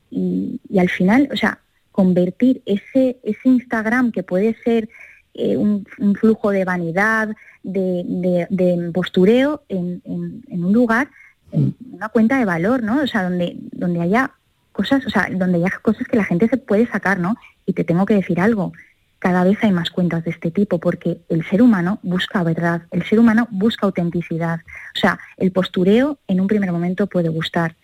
[0.79, 1.61] al final, o sea,
[1.93, 4.89] convertir ese, ese Instagram que puede ser
[5.35, 5.85] eh, un,
[6.19, 7.29] flujo de vanidad,
[7.63, 11.11] de, postureo en, un lugar,
[11.53, 13.03] en una cuenta de valor, ¿no?
[13.03, 14.33] O sea, donde, donde haya
[14.73, 17.37] cosas, o sea, donde haya cosas que la gente se puede sacar, ¿no?
[17.67, 18.73] Y te tengo que decir algo,
[19.21, 23.05] cada vez hay más cuentas de este tipo porque el ser humano busca verdad, el
[23.05, 24.61] ser humano busca autenticidad.
[24.97, 27.77] O sea, el postureo en un primer momento puede gustar,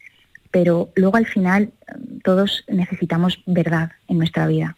[0.51, 1.73] pero luego al final
[2.25, 4.77] todos necesitamos verdad en nuestra vida.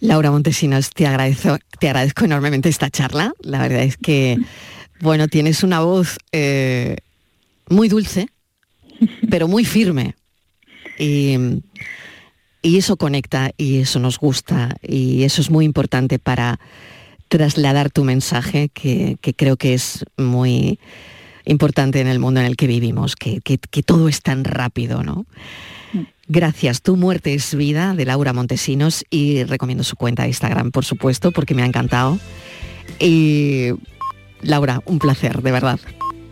[0.00, 3.32] Laura Montesinos, te agradezco, te agradezco enormemente esta charla.
[3.40, 4.38] La verdad es que,
[5.00, 6.96] bueno, tienes una voz eh,
[7.68, 8.28] muy dulce,
[9.30, 10.14] pero muy firme.
[10.98, 11.36] Y,
[12.62, 16.60] eso conecta y eso nos gusta y eso es muy importante para
[17.28, 20.78] trasladar tu mensaje, que, creo que es muy
[21.48, 25.26] importante en el mundo en el que vivimos, que, que todo es tan rápido, ¿no?
[26.28, 26.82] Gracias.
[26.82, 31.32] Tu muerte es vida de Laura Montesinos y recomiendo su cuenta de Instagram, por supuesto,
[31.32, 32.18] porque me ha encantado.
[32.98, 33.70] Y
[34.42, 35.80] Laura, un placer, de verdad.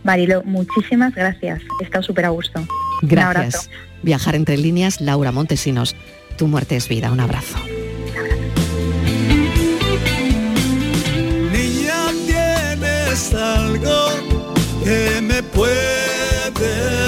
[0.03, 1.61] Marilo, muchísimas gracias.
[1.81, 2.63] He estado súper a gusto.
[3.01, 3.69] Gracias.
[4.03, 5.95] Viajar entre líneas, Laura Montesinos.
[6.37, 7.11] Tu muerte es vida.
[7.11, 7.57] Un abrazo.
[11.51, 14.46] Niña, tienes algo
[14.87, 17.06] que me puedes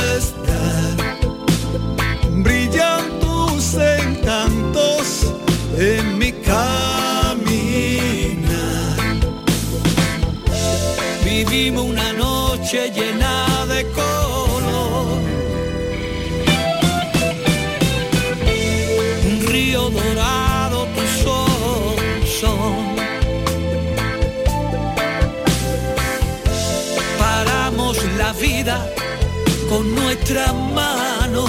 [30.30, 31.46] nuestra mano.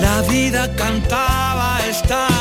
[0.00, 2.31] La vida cantaba esta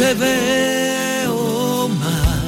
[0.00, 2.46] te veo más.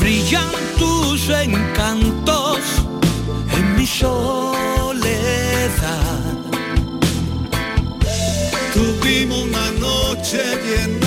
[0.00, 2.58] Brillan tus encantos
[3.56, 4.98] en mi soledad.
[8.74, 10.97] Tuvimos una noche llena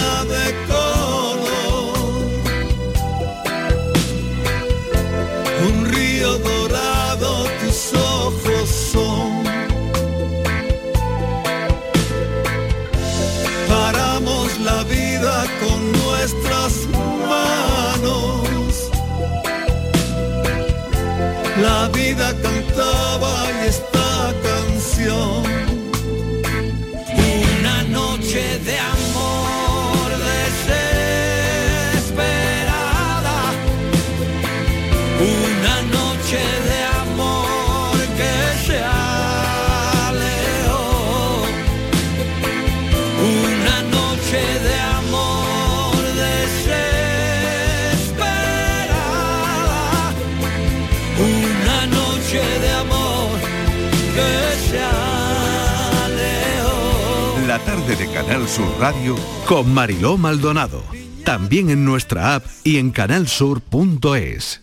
[57.91, 60.84] tarde de Canal Sur Radio con Mariló Maldonado.
[61.23, 64.62] También en nuestra app y en canalsur.es.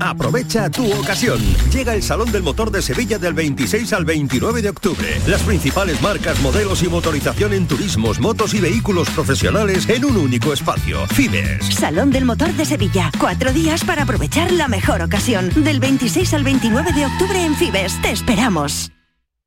[0.00, 1.38] Aprovecha tu ocasión.
[1.72, 5.20] Llega el Salón del Motor de Sevilla del 26 al 29 de octubre.
[5.26, 10.52] Las principales marcas, modelos y motorización en turismos, motos y vehículos profesionales en un único
[10.52, 11.06] espacio.
[11.08, 11.66] Fibes.
[11.74, 13.12] Salón del Motor de Sevilla.
[13.20, 15.50] Cuatro días para aprovechar la mejor ocasión.
[15.62, 18.00] Del 26 al 29 de octubre en Fibes.
[18.02, 18.90] Te esperamos.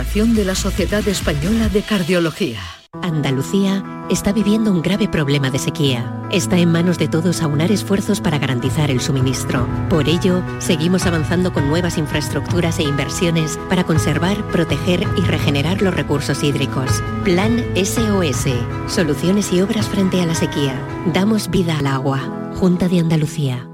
[0.00, 2.58] de la Sociedad Española de Cardiología.
[3.02, 6.26] Andalucía está viviendo un grave problema de sequía.
[6.32, 9.68] Está en manos de todos aunar esfuerzos para garantizar el suministro.
[9.90, 15.94] Por ello, seguimos avanzando con nuevas infraestructuras e inversiones para conservar, proteger y regenerar los
[15.94, 17.02] recursos hídricos.
[17.22, 18.46] Plan SOS.
[18.86, 20.80] Soluciones y obras frente a la sequía.
[21.12, 22.52] Damos vida al agua.
[22.54, 23.68] Junta de Andalucía.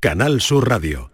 [0.00, 1.13] Canal Sur Radio.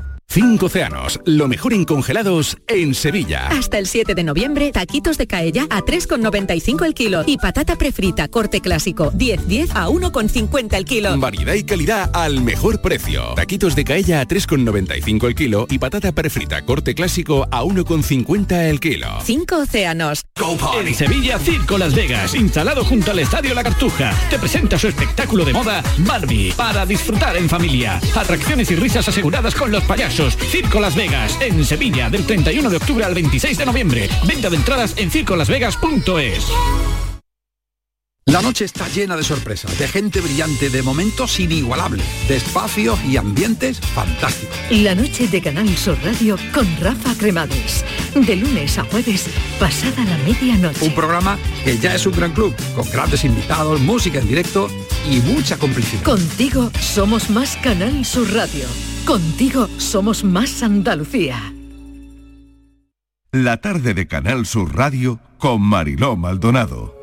[0.31, 3.49] Cinco océanos, lo mejor en congelados en Sevilla.
[3.49, 8.29] Hasta el 7 de noviembre, taquitos de caella a 3,95 el kilo y patata prefrita
[8.29, 11.17] corte clásico 10-10 a 1,50 el kilo.
[11.17, 13.33] Variedad y calidad al mejor precio.
[13.35, 18.79] Taquitos de caella a 3,95 el kilo y patata prefrita corte clásico a 1,50 el
[18.79, 19.09] kilo.
[19.25, 20.21] Cinco océanos.
[20.79, 25.43] En Sevilla, Circo Las Vegas, instalado junto al Estadio La Cartuja, te presenta su espectáculo
[25.43, 27.99] de moda Barbie para disfrutar en familia.
[28.15, 30.20] Atracciones y risas aseguradas con los payasos.
[30.29, 34.09] Circo Las Vegas, en Sevilla, del 31 de octubre al 26 de noviembre.
[34.27, 36.45] Venta de entradas en circolasvegas.es.
[38.27, 43.17] La noche está llena de sorpresas, de gente brillante, de momentos inigualables, de espacios y
[43.17, 44.55] ambientes fantásticos.
[44.69, 47.83] La noche de Canal Sur Radio con Rafa Cremades.
[48.13, 49.25] De lunes a jueves,
[49.59, 50.85] pasada la medianoche.
[50.85, 54.69] Un programa que ya es un gran club, con grandes invitados, música en directo
[55.09, 56.03] y mucha complicidad.
[56.03, 58.90] Contigo somos más Canal Sur Radio.
[59.05, 61.53] Contigo somos más Andalucía.
[63.31, 66.95] La tarde de Canal Sur Radio con Mariló Maldonado.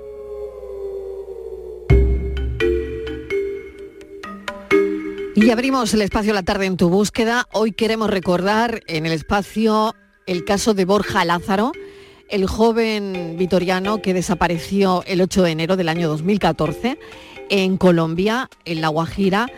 [5.34, 7.46] Y abrimos el espacio La tarde en tu búsqueda.
[7.52, 9.94] Hoy queremos recordar en el espacio
[10.26, 11.72] el caso de Borja Lázaro,
[12.28, 16.98] el joven vitoriano que desapareció el 8 de enero del año 2014
[17.50, 19.48] en Colombia, en La Guajira,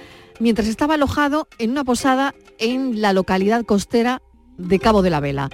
[0.40, 4.22] mientras estaba alojado en una posada en la localidad costera
[4.58, 5.50] de Cabo de la Vela.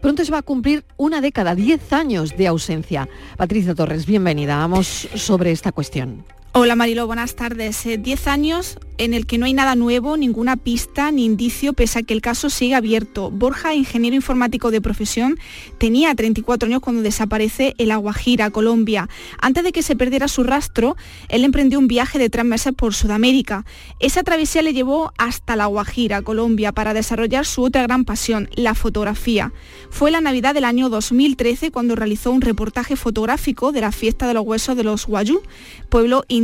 [0.00, 3.08] Pronto se va a cumplir una década, 10 años de ausencia.
[3.36, 4.56] Patricia Torres, bienvenida.
[4.56, 6.24] Vamos sobre esta cuestión.
[6.52, 7.84] Hola Marilo, buenas tardes.
[7.84, 12.00] Eh, diez años en el que no hay nada nuevo, ninguna pista ni indicio, pese
[12.00, 13.30] a que el caso sigue abierto.
[13.30, 15.38] Borja, ingeniero informático de profesión,
[15.78, 19.08] tenía 34 años cuando desaparece el Aguajira, Colombia.
[19.40, 20.96] Antes de que se perdiera su rastro,
[21.28, 23.64] él emprendió un viaje de tres meses por Sudamérica.
[24.00, 28.74] Esa travesía le llevó hasta la Guajira, Colombia, para desarrollar su otra gran pasión, la
[28.74, 29.52] fotografía.
[29.90, 34.34] Fue la Navidad del año 2013 cuando realizó un reportaje fotográfico de la fiesta de
[34.34, 35.40] los huesos de los Guayú,
[35.88, 36.37] pueblo indígena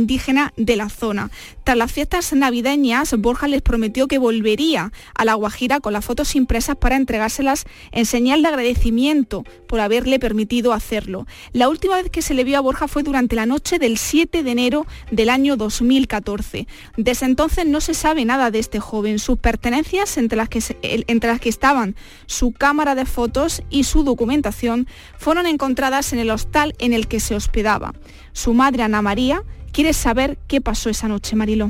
[0.57, 1.31] de la zona.
[1.63, 6.35] Tras las fiestas navideñas, Borja les prometió que volvería a La Guajira con las fotos
[6.35, 11.25] impresas para entregárselas en señal de agradecimiento por haberle permitido hacerlo.
[11.53, 14.43] La última vez que se le vio a Borja fue durante la noche del 7
[14.43, 16.67] de enero del año 2014.
[16.97, 19.17] Desde entonces no se sabe nada de este joven.
[19.19, 24.03] Sus pertenencias, entre las que, entre las que estaban su cámara de fotos y su
[24.03, 27.93] documentación, fueron encontradas en el hostal en el que se hospedaba.
[28.33, 29.43] Su madre, Ana María,
[29.75, 31.69] quiere saber qué pasó esa noche, Mariló.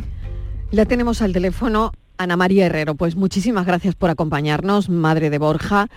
[0.69, 2.93] La tenemos al teléfono Ana María Herrero.
[2.93, 5.87] Pues muchísimas gracias por acompañarnos, madre de Borja.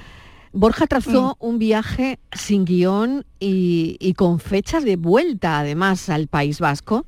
[0.52, 1.44] Borja trazó mm.
[1.46, 7.04] un viaje sin guion y, con fechas de vuelta, además, al País Vasco,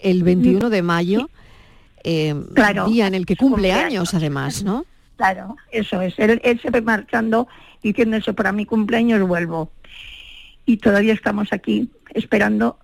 [0.00, 0.70] el 21 mm.
[0.70, 1.30] de mayo,
[2.02, 2.34] eh,
[2.88, 4.84] día en el que cumple años, además, ¿no?
[5.14, 6.18] Claro, eso es.
[6.18, 7.46] Él, se fue marchando
[7.84, 9.70] diciendo eso, para mi cumpleaños vuelvo.
[10.66, 12.78] Y todavía estamos aquí esperando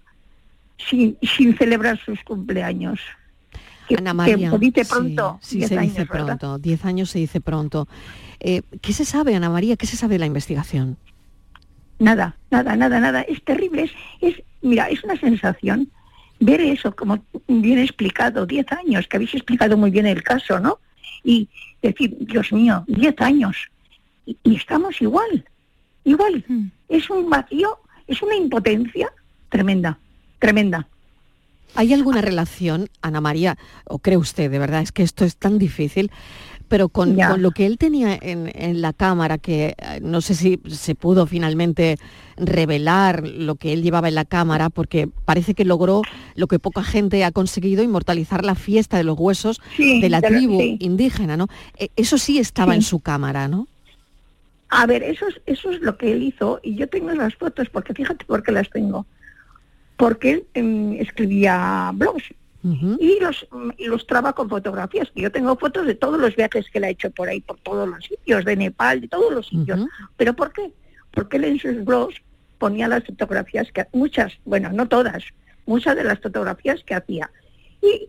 [0.79, 3.01] sin, sin celebrar sus cumpleaños.
[3.97, 5.39] Ana María, se dice pronto.
[5.41, 6.59] Sí, se dice pronto.
[6.59, 7.87] Diez años se dice pronto.
[8.41, 9.77] Eh, ¿Qué se sabe, Ana María?
[9.77, 10.97] ¿Qué se sabe de la investigación?
[11.99, 13.23] Nada, nada, nada, nada.
[13.23, 13.85] Es terrible.
[13.85, 15.89] Es, es, mira, es una sensación
[16.41, 20.81] ver eso, como bien explicado, 10 años, que habéis explicado muy bien el caso, ¿no?
[21.25, 21.49] Y
[21.81, 23.57] decir, Dios mío, 10 años.
[24.27, 25.45] Y, y estamos igual,
[26.05, 26.45] igual.
[26.89, 29.11] Es un vacío, es una impotencia
[29.49, 29.99] tremenda,
[30.39, 30.89] tremenda.
[31.75, 35.59] ¿Hay alguna relación, Ana María, o cree usted, de verdad, es que esto es tan
[35.59, 36.11] difícil,
[36.69, 40.59] pero con, lo que él tenía en, en la cámara, que eh, no sé si
[40.69, 41.97] se pudo finalmente
[42.37, 46.03] revelar lo que él llevaba en la cámara, porque parece que logró
[46.35, 50.23] lo que poca gente ha conseguido, inmortalizar la fiesta de los huesos Sí, de la
[50.23, 50.77] tribu sí.
[50.81, 51.47] indígena, ¿no?
[51.79, 52.77] Eh, Eso sí estaba Sí.
[52.77, 53.69] en su cámara, ¿no?
[54.69, 57.69] A ver, eso es, eso es lo que él hizo y yo tengo las fotos
[57.71, 59.07] porque fíjate por qué las tengo.
[59.97, 62.25] Porque él em, escribía blogs
[62.99, 63.47] y los
[63.79, 65.09] ilustraba con fotografías.
[65.15, 67.89] Yo tengo fotos de todos los viajes que él ha hecho por ahí, por todos
[67.89, 69.81] los sitios, de Nepal, de todos los sitios.
[70.17, 70.73] ¿Pero por qué?
[71.13, 72.17] Porque él en sus blogs
[72.59, 75.23] ponía las fotografías que muchas, bueno, no todas,
[75.65, 77.31] muchas de las fotografías que hacía.
[77.81, 78.09] Y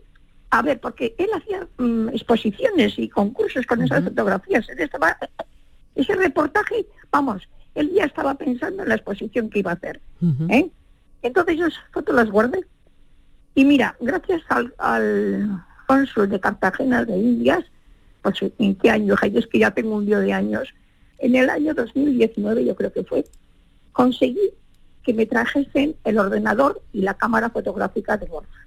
[0.50, 4.68] a ver, porque él hacía mm, exposiciones y concursos con esas fotografías.
[4.70, 5.16] Él estaba
[5.94, 10.00] ese reportaje, vamos, él ya estaba pensando en la exposición que iba a hacer.
[10.48, 10.70] ¿eh?
[11.22, 12.64] Entonces yo esas fotos las guardé.
[13.54, 17.64] Y mira, gracias al, al cónsul de Cartagena de Indias,
[18.22, 20.68] pues en qué año, es que ya tengo un lío de años,
[21.18, 23.24] en el año 2019 yo creo que fue,
[23.92, 24.52] conseguí
[25.02, 28.66] que me trajesen el ordenador y la cámara fotográfica de Borja.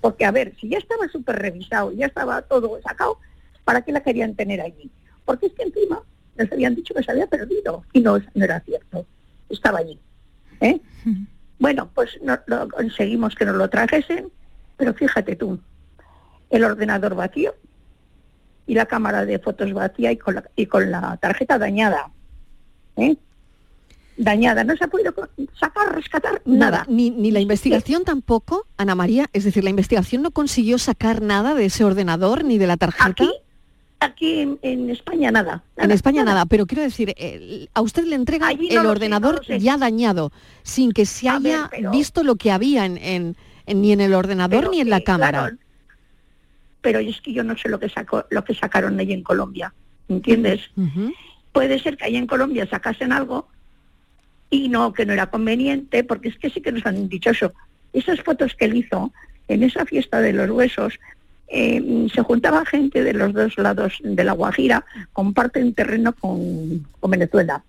[0.00, 3.18] Porque, a ver, si ya estaba súper revisado, ya estaba todo sacado,
[3.64, 4.90] ¿para qué la querían tener allí?
[5.24, 6.02] Porque es que encima
[6.36, 9.06] les habían dicho que se había perdido y no, no era cierto,
[9.50, 9.98] estaba allí.
[10.60, 10.80] ¿eh?
[11.58, 14.30] Bueno, pues no, lo conseguimos que nos lo trajesen,
[14.76, 15.58] pero fíjate tú,
[16.50, 17.54] el ordenador vacío
[18.66, 22.10] y la cámara de fotos vacía y con la, y con la tarjeta dañada.
[22.96, 23.16] ¿eh?
[24.16, 25.14] Dañada, no se ha podido
[25.58, 26.84] sacar, rescatar nada.
[26.88, 31.54] Ni, ni la investigación tampoco, Ana María, es decir, la investigación no consiguió sacar nada
[31.54, 33.06] de ese ordenador ni de la tarjeta.
[33.06, 33.30] Aquí
[34.20, 35.62] en, en España nada.
[35.76, 38.88] en España nada, pero quiero decir, el- a usted le entregan Allí no el sé,
[38.88, 40.32] ordenador no ya dañado,
[40.62, 43.36] sin que se ver, haya pero- visto lo que había en, en-
[43.66, 45.38] en- ni en el ordenador Pero ni en la cámara.
[45.40, 45.56] claro,
[46.80, 49.72] pero es que yo no sé lo que sacó, lo que sacaron ahí en Colombia,
[50.08, 50.70] ¿entiendes?
[51.52, 53.48] Puede ser que ahí en Colombia sacasen algo
[54.50, 57.52] y no, que no era conveniente, porque es que sí que nos han dicho eso.
[57.92, 59.12] Esas fotos que él hizo
[59.48, 60.94] en esa fiesta de los huesos,
[61.50, 67.10] eh, se juntaba gente de los dos lados de la Guajira, comparten terreno con, con
[67.10, 67.62] Venezuela.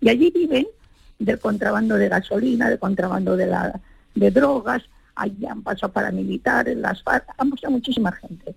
[0.00, 0.66] Y allí viven
[1.18, 3.80] del contrabando de gasolina, del contrabando de, la,
[4.14, 4.82] de drogas,
[5.14, 8.54] allí han pasado paramilitares, las FARC, han pasado muchísima gente.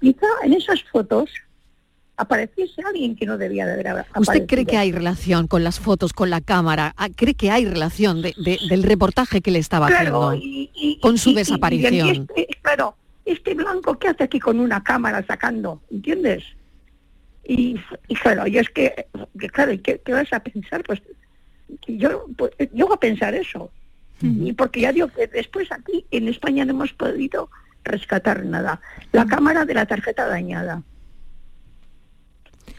[0.00, 1.30] Quizá en esas fotos
[2.18, 4.20] apareciese alguien que no debía de haber aparecido.
[4.20, 6.94] ¿Usted cree que hay relación con las fotos, con la cámara?
[6.96, 10.70] Ah, ¿Cree que hay relación de- de- del reportaje que le estaba Claro, haciendo y-
[10.74, 12.08] y- con su y- desaparición?
[12.30, 12.94] este- claro,
[13.26, 16.44] este blanco que hace aquí con una cámara sacando, ¿entiendes?
[17.44, 19.06] Y, y claro, yo es que,
[19.38, 20.82] que claro, ¿y ¿qué, qué vas a pensar?
[20.84, 21.02] Pues
[21.86, 23.70] yo, pues, yo voy a pensar eso.
[24.22, 27.50] Y porque ya digo que después aquí en España no hemos podido
[27.84, 28.80] rescatar nada.
[29.12, 30.82] La cámara de la tarjeta dañada.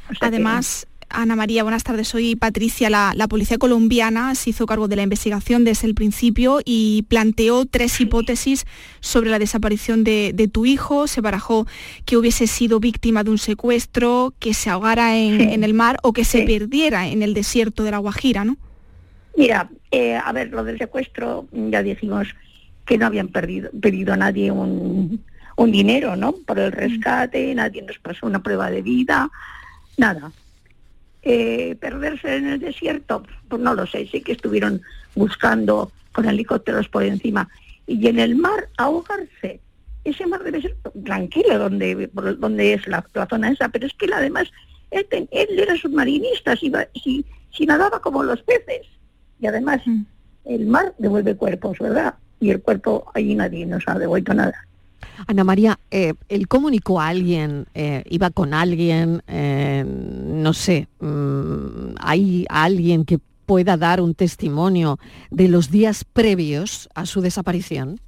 [0.10, 2.10] O sea que- Además, Ana María, buenas tardes.
[2.10, 2.89] Soy Patricia.
[2.89, 7.66] La, la policía colombiana se hizo cargo de la investigación desde el principio y planteó
[7.66, 8.66] tres hipótesis
[8.99, 11.08] sobre la desaparición de, de tu hijo.
[11.08, 11.66] Se barajó
[12.05, 15.43] que hubiese sido víctima de un secuestro, que se ahogara en, Sí.
[15.53, 18.58] en el mar o que se perdiera en el desierto de la Guajira, ¿no?
[19.38, 22.28] Mira, eh, a ver, lo del secuestro, mm, ya dijimos
[22.86, 25.24] que no habían perdido, pedido a nadie un,
[25.55, 26.34] un dinero, ¿no?
[26.34, 29.30] Por el rescate, nadie nos pasó una prueba de vida,
[29.95, 30.32] nada.
[31.30, 34.82] Eh, perderse en el desierto, pues no lo sé, sí que estuvieron
[35.13, 37.49] buscando con helicópteros por encima.
[37.86, 39.59] Y en el mar, ahogarse.
[40.05, 43.93] Ese mar debe ser tranquilo donde, por donde es la, la zona esa, pero es
[43.95, 44.49] que él, además,
[44.91, 48.88] él, ten- él era submarinista, si, va- si, si nadaba como los peces.
[49.41, 49.82] Y además,
[50.45, 52.13] el mar devuelve cuerpos, ¿verdad?
[52.39, 54.65] Y el cuerpo, allí nadie nos ha devuelto nada.
[55.28, 61.95] Ana María, eh, él comunicó a alguien, eh, iba con alguien, eh, no sé, mm,
[62.00, 65.00] hay alguien que pueda dar un testimonio
[65.32, 68.00] de los días previos a su desaparición.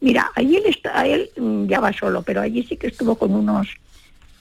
[0.00, 3.34] Mira, allí él, está, él mm, ya va solo, pero allí sí que estuvo con
[3.34, 3.68] unos,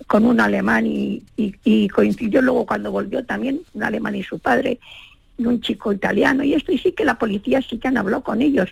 [0.06, 4.38] con un alemán y, y- y coincidió luego cuando volvió también, un alemán y su
[4.40, 4.80] padre,
[5.38, 8.24] y un chico italiano, y esto y sí que la policía sí que han hablado
[8.24, 8.70] con ellos,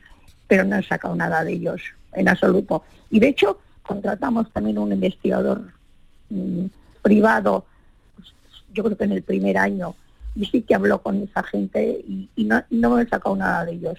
[0.47, 1.81] pero no han sacado nada de ellos
[2.15, 2.83] en absoluto.
[3.09, 5.61] Y de hecho, contratamos también un investigador
[6.29, 6.65] mm,
[7.01, 7.65] privado,
[8.73, 9.95] yo creo que en el primer año,
[10.35, 13.73] y sí que habló con esa gente y, no, no me he sacado nada de
[13.73, 13.97] ellos.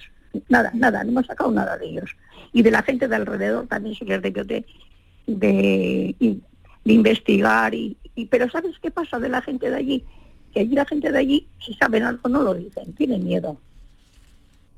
[0.48, 2.10] Nada, nada, no me he sacado nada de ellos.
[2.52, 4.64] Y de la gente de alrededor también se les debió de,
[5.26, 6.14] de,
[6.86, 7.74] de investigar.
[7.74, 7.96] Y,
[8.30, 10.04] pero ¿sabes qué pasa de la gente de allí?
[10.52, 13.56] Que allí la gente de allí, si saben algo, no lo dicen, tienen miedo.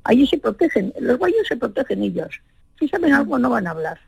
[0.03, 2.39] Allí se protegen, los guayos se protegen ellos.
[2.79, 3.99] Si saben algo, no van a hablar.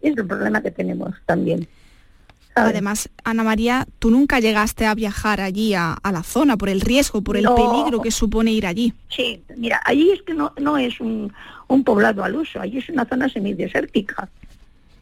[0.00, 1.66] Es el problema que tenemos también.
[2.54, 7.20] Además, Ana María, tú nunca llegaste a viajar allí a, la zona por el riesgo,
[7.22, 8.92] por el peligro que supone ir allí.
[9.08, 11.32] Sí, mira, allí es que no, no es un,
[11.84, 14.28] poblado al uso, allí es una zona semidesértica.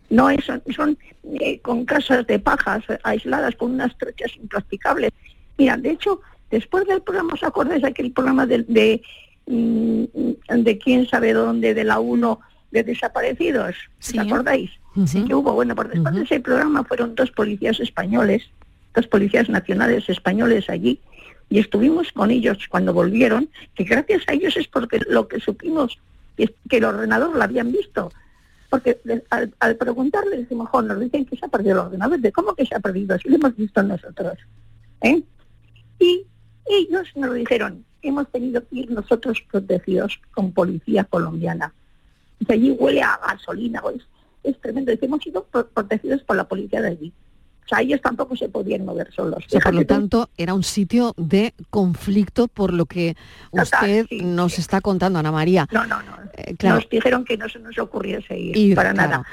[0.09, 0.97] No es, son,
[1.41, 5.11] eh, con casas de pajas aisladas con unas trechas impracticables.
[5.59, 9.03] Mira, de hecho, después del programa, ¿os acordáis de aquel programa de, de,
[9.47, 10.05] mm,
[10.63, 12.41] de quién sabe dónde, de la 1
[12.73, 13.77] de desaparecidos?
[14.01, 14.71] ¿Os acordáis?
[15.07, 15.25] sí.
[15.25, 15.53] que hubo.
[15.53, 18.43] Bueno, por después de ese programa fueron dos policías españoles,
[18.95, 21.01] dos policías nacionales españoles allí,
[21.49, 25.99] y estuvimos con ellos cuando volvieron, que gracias a ellos es porque lo que supimos
[26.37, 28.11] que, que el ordenador lo habían visto.
[28.71, 28.99] Porque
[29.29, 32.19] al, al preguntarle, decimos, mejor nos dicen que se ha perdido el ordenador.
[32.19, 33.19] ¿De cómo que se ha perdido?
[33.19, 34.39] Si lo hemos visto nosotros.
[35.03, 35.23] ¿eh?
[35.99, 36.27] Y
[36.65, 41.75] ellos nos dijeron, hemos tenido que ir nosotros protegidos con policía colombiana.
[42.49, 44.03] Y allí huele a gasolina, pues,
[44.43, 44.93] es tremendo.
[44.93, 47.13] Y hemos sido protegidos por la policía de allí.
[47.65, 49.45] O sea, ellos tampoco se podían mover solos.
[49.63, 53.17] por lo tanto, era un sitio de conflicto por lo que
[53.53, 55.69] usted nos está contando, Ana María.
[55.71, 56.17] No, no, no.
[56.35, 59.25] Eh, nos dijeron que no se nos ocurriese ir, para nada.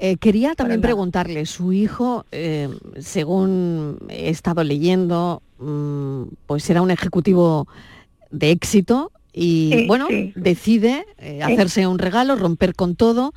[0.00, 6.90] Eh, quería también preguntarle, su hijo, eh, según he estado leyendo, mm, pues era un
[6.90, 7.68] ejecutivo
[8.30, 11.06] de éxito y bueno, decide
[11.42, 13.32] hacerse un regalo, romper con todo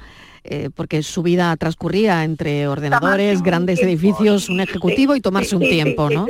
[0.45, 6.09] eh, porque su vida transcurría entre ordenadores, grandes edificios, un ejecutivo y tomarse un tiempo,
[6.09, 6.27] ¿no?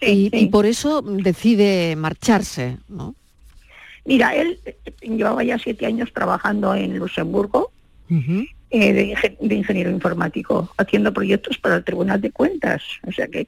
[0.00, 3.14] Y, por eso decide marcharse, ¿no?
[4.04, 7.70] Mira, él eh, llevaba ya siete años trabajando en Luxemburgo
[8.08, 12.82] eh, de, ingeniero informático, haciendo proyectos para el Tribunal de Cuentas.
[13.06, 13.46] O sea que,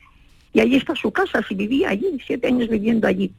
[0.53, 3.33] y allí está su casa, si vivía allí, siete años viviendo allí.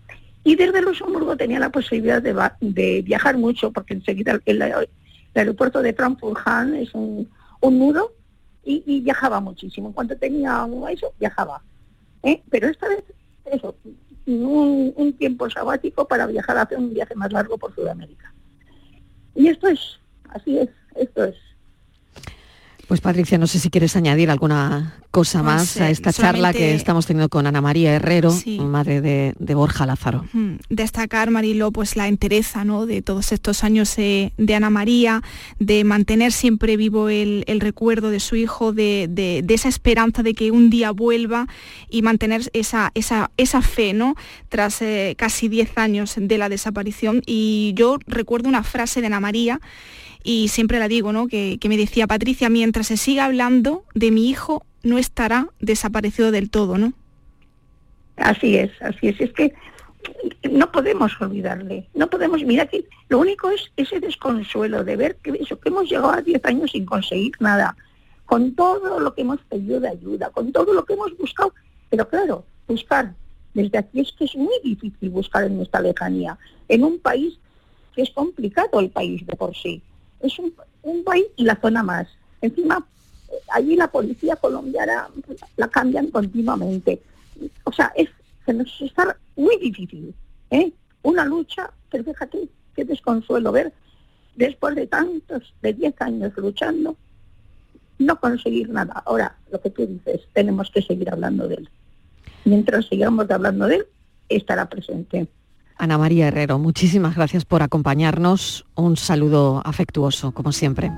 [0.44, 4.88] Y desde Luxemburgo tenía la posibilidad de, viajar mucho, porque enseguida el, el
[5.34, 7.30] aeropuerto de Frankfurt-Hahn es un,
[7.62, 8.12] un nudo
[8.64, 9.88] y, viajaba muchísimo.
[9.88, 11.62] En cuanto tenía eso, viajaba.
[12.24, 12.42] ¿eh?
[12.50, 13.04] Pero esta vez,
[13.46, 13.76] eso,
[14.26, 18.34] un, un tiempo sabático para viajar, hacer un viaje más largo por Sudamérica.
[19.36, 21.36] Y esto es, así es, esto es.
[22.88, 26.76] Pues Patricia, no sé si quieres añadir alguna cosa pues, más a esta charla que
[26.76, 30.26] estamos teniendo con Ana María Herrero, madre de, Borja Lázaro.
[30.70, 32.86] Destacar, Marilo, pues la entereza ¿no?
[32.86, 35.22] de todos estos años eh, de Ana María,
[35.60, 40.70] de mantener siempre vivo el, recuerdo de su hijo, de, esa esperanza de que un
[40.70, 41.48] día vuelva
[41.90, 44.16] y mantener esa, esa, esa fe ¿no?
[44.50, 47.22] tras eh, casi 10 años de la desaparición.
[47.26, 49.62] Y yo recuerdo una frase de Ana María
[50.24, 51.28] y siempre la digo, ¿no?
[51.28, 56.50] Que, me decía Patricia, mientras se siga hablando de mi hijo, no estará desaparecido del
[56.50, 56.94] todo, ¿no?
[58.16, 59.20] Así es, así es.
[59.20, 59.54] Es que
[60.50, 65.32] no podemos olvidarle, no podemos, mira que lo único es ese desconsuelo de ver que
[65.40, 67.76] eso, que hemos llegado a 10 años sin conseguir nada,
[68.26, 71.54] con todo lo que hemos pedido de ayuda, con todo lo que hemos buscado,
[71.90, 73.14] pero claro, buscar
[73.54, 77.38] desde aquí es que es muy difícil buscar en nuestra lejanía, en un país
[77.96, 79.82] que es complicado el país de por sí
[80.24, 82.08] es un, país y la zona más.
[82.42, 82.86] Encima,
[83.52, 85.10] allí la policía colombiana
[85.58, 87.02] la cambian continuamente.
[87.66, 88.10] O sea, es,
[88.46, 90.14] se nos está muy difícil.
[90.50, 90.72] ¿eh?
[91.04, 93.74] Una lucha, pero fíjate qué desconsuelo ver
[94.36, 96.96] después de tantos, de 10 años luchando,
[98.00, 99.04] no conseguir nada.
[99.06, 101.70] Ahora, lo que tú dices, tenemos que seguir hablando de él.
[102.46, 103.88] Mientras sigamos hablando de él,
[104.30, 105.28] estará presente.
[105.78, 108.66] Ana María Herrero, muchísimas gracias por acompañarnos.
[108.76, 110.92] Un saludo afectuoso, como siempre.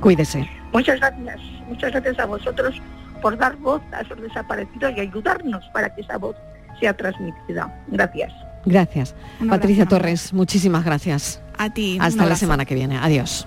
[0.00, 0.48] Cuídese.
[0.72, 1.40] Muchas gracias.
[1.68, 2.74] Muchas gracias a vosotros
[3.20, 6.36] por dar voz a esos desaparecidos y ayudarnos para que esa voz
[6.80, 7.74] sea transmitida.
[7.88, 8.32] Gracias.
[8.64, 9.14] Gracias.
[9.48, 11.40] Patricia Torres, muchísimas gracias.
[11.56, 11.98] A ti.
[12.00, 12.98] Hasta la semana que viene.
[12.98, 13.46] Adiós.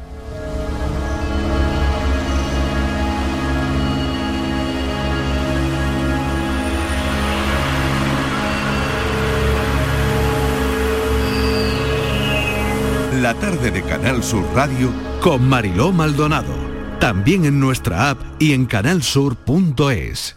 [13.30, 16.52] La tarde de Canal Sur Radio con Mariló Maldonado.
[17.00, 20.36] También en nuestra app y en canalsur.es.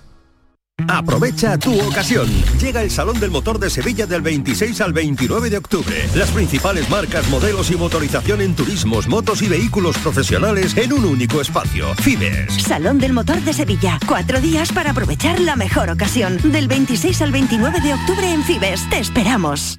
[0.89, 2.29] Aprovecha tu ocasión.
[2.61, 6.07] Llega el Salón del Motor de Sevilla del 26 al 29 de octubre.
[6.15, 11.41] Las principales marcas, modelos y motorización en turismos, motos y vehículos profesionales en un único
[11.41, 11.95] espacio.
[11.95, 12.53] Fibes.
[12.63, 13.99] Salón del Motor de Sevilla.
[14.07, 16.37] Cuatro días para aprovechar la mejor ocasión.
[16.53, 18.87] Del 26 al 29 de octubre en Fibes.
[18.91, 19.79] Te esperamos.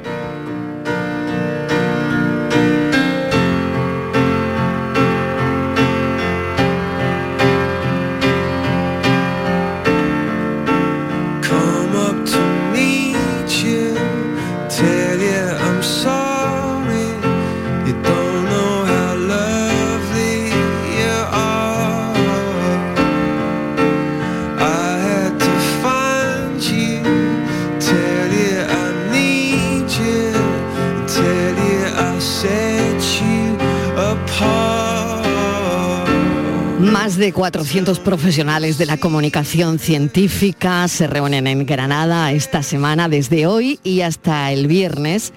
[37.41, 44.01] 400 profesionales de la comunicación científica se reúnen en Granada esta semana desde hoy y
[44.01, 45.33] hasta el viernes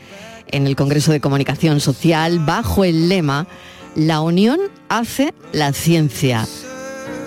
[0.49, 3.47] en el Congreso de Comunicación Social bajo el lema
[3.97, 6.47] La unión hace la ciencia.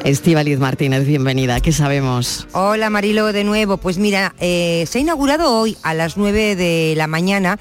[0.04, 1.60] Estíbaliz Martínez, bienvenida.
[1.60, 2.48] ¿Qué sabemos?
[2.52, 3.78] Hola Marilo, de nuevo.
[3.78, 7.58] Pues mira, eh, se ha inaugurado hoy a las 9 de la mañana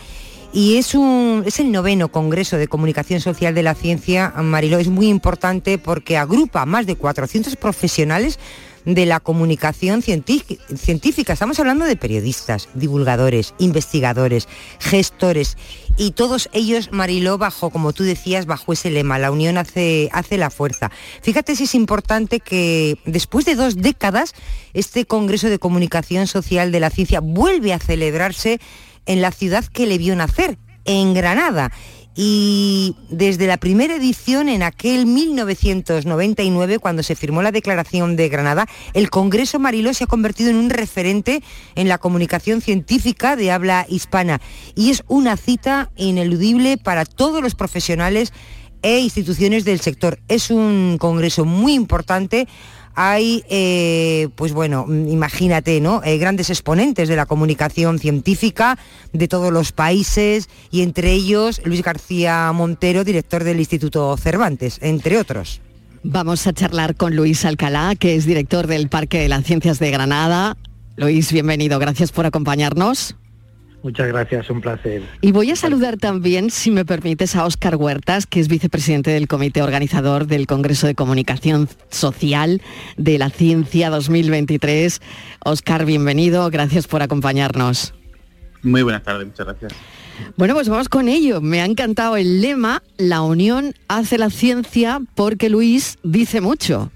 [0.52, 4.88] y es, un, es el noveno Congreso de Comunicación Social de la Ciencia, Mariló, es
[4.88, 8.38] muy importante porque agrupa más de 400 profesionales
[8.86, 11.32] de la comunicación científica.
[11.32, 15.56] Estamos hablando de periodistas, divulgadores, investigadores, gestores
[15.98, 20.38] y todos ellos, Mariló, bajo, como tú decías, bajo ese lema, la unión hace, hace
[20.38, 20.92] la fuerza.
[21.20, 24.34] Fíjate si es importante que después de dos décadas
[24.72, 28.60] este Congreso de Comunicación Social de la Ciencia vuelve a celebrarse
[29.06, 31.72] en la ciudad que le vio nacer, en Granada.
[32.18, 38.66] Y desde la primera edición, en aquel 1999, cuando se firmó la Declaración de Granada,
[38.94, 41.42] el Congreso Mariló se ha convertido en un referente
[41.74, 44.40] en la comunicación científica de habla hispana.
[44.74, 48.32] Y es una cita ineludible para todos los profesionales
[48.80, 50.18] e instituciones del sector.
[50.28, 52.48] Es un congreso muy importante
[52.96, 56.02] hay, eh, pues bueno, imagínate, ¿no?
[56.02, 58.78] Eh, grandes exponentes de la comunicación científica
[59.12, 65.18] de todos los países y entre ellos Luis García Montero, director del Instituto Cervantes, entre
[65.18, 65.60] otros.
[66.02, 69.90] Vamos a charlar con Luis Alcalá, que es director del Parque de las Ciencias de
[69.90, 70.56] Granada.
[70.96, 73.14] Luis, bienvenido, gracias por acompañarnos.
[73.86, 75.00] Muchas gracias, un placer.
[75.20, 79.28] Y voy a saludar también, si me permites, a Óscar Huertas, que es vicepresidente del
[79.28, 82.60] comité organizador del Congreso de Comunicación Social
[82.96, 85.00] de la Ciencia 2023.
[85.44, 87.94] Óscar, bienvenido, gracias por acompañarnos.
[88.64, 89.72] Muy buenas tardes, muchas gracias.
[90.36, 91.40] Bueno, pues vamos con ello.
[91.40, 96.90] Me ha encantado el lema, la unión hace la ciencia porque Luis dice mucho.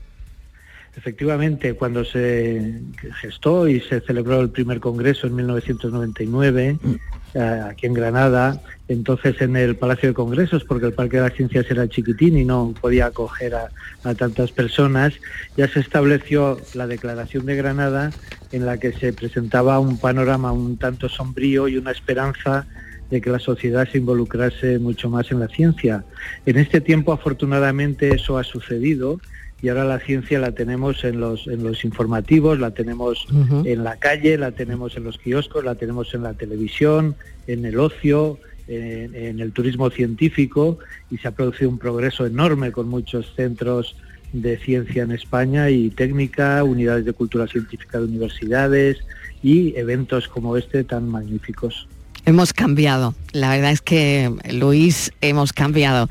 [1.01, 2.83] Efectivamente, cuando se
[3.23, 6.95] gestó y se celebró el primer congreso en 1999, mm.
[7.33, 11.33] eh, aquí en Granada, entonces en el Palacio de Congresos, porque el Parque de las
[11.33, 15.15] Ciencias era chiquitín y no podía acoger a tantas personas,
[15.57, 18.11] ya se estableció la Declaración de Granada
[18.53, 22.67] en la que se presentaba un panorama un tanto sombrío y una esperanza
[23.11, 26.05] de que la sociedad se involucrase mucho más en la ciencia.
[26.45, 29.19] En este tiempo, afortunadamente, eso ha sucedido
[29.63, 33.27] y ahora la ciencia la tenemos en los, en los informativos, la tenemos
[33.65, 37.15] en la calle, la tenemos en los kioscos, la tenemos en la televisión,
[37.47, 38.39] en el ocio,
[38.69, 40.79] en, el turismo científico
[41.11, 43.97] y se ha producido un progreso enorme con muchos centros
[44.33, 48.99] de ciencia en España y técnica, unidades de cultura científica de universidades
[49.43, 51.89] y eventos como este tan magníficos.
[52.27, 56.09] Hemos cambiado, la verdad es que Luis, hemos cambiado.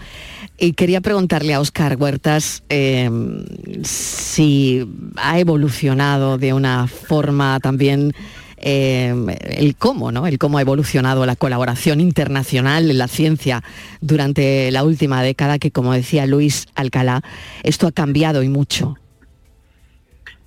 [0.59, 3.45] Y quería preguntarle a Oscar Huertas em,
[3.83, 4.85] si
[5.15, 8.13] ha evolucionado de una forma también
[8.57, 10.27] em, el cómo, ¿no?
[10.27, 13.63] El cómo ha evolucionado la colaboración internacional en la ciencia
[14.01, 17.21] durante la última década, que como decía Luis Alcalá,
[17.63, 18.97] esto ha cambiado y mucho.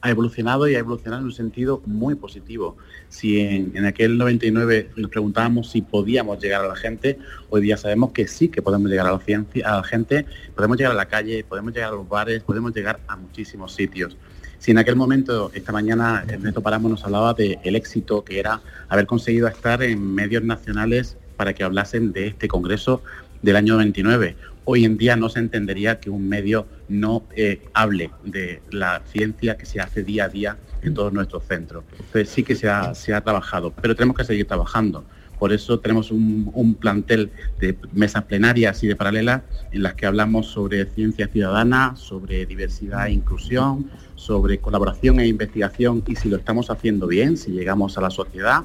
[0.02, 2.76] Ha evolucionado y ha evolucionado en un sentido muy positivo.
[3.08, 7.18] Si en, aquel 99 nos preguntábamos si podíamos llegar a la gente,
[7.50, 10.26] hoy día sabemos que sí que podemos llegar a la, ciencia, a la gente,
[10.56, 14.16] podemos llegar a la calle, podemos llegar a los bares, podemos llegar a muchísimos sitios.
[14.58, 18.60] Si en aquel momento, esta mañana, Ernesto Paramo nos hablaba del el éxito que era
[18.88, 23.02] haber conseguido estar en medios nacionales para que hablasen de este Congreso
[23.42, 24.36] del año 29.
[24.64, 29.56] Hoy en día no se entendería que un medio no eh, hable de la ciencia
[29.56, 31.84] que se hace día a día en todos nuestros centros.
[31.92, 35.04] Entonces sí que se ha, trabajado, pero tenemos que seguir trabajando.
[35.38, 39.42] Por eso tenemos un, un, plantel de mesas plenarias y de paralelas
[39.72, 46.04] en las que hablamos sobre ciencia ciudadana, sobre diversidad e inclusión, sobre colaboración e investigación
[46.06, 48.62] y si lo estamos haciendo bien, si llegamos a la sociedad.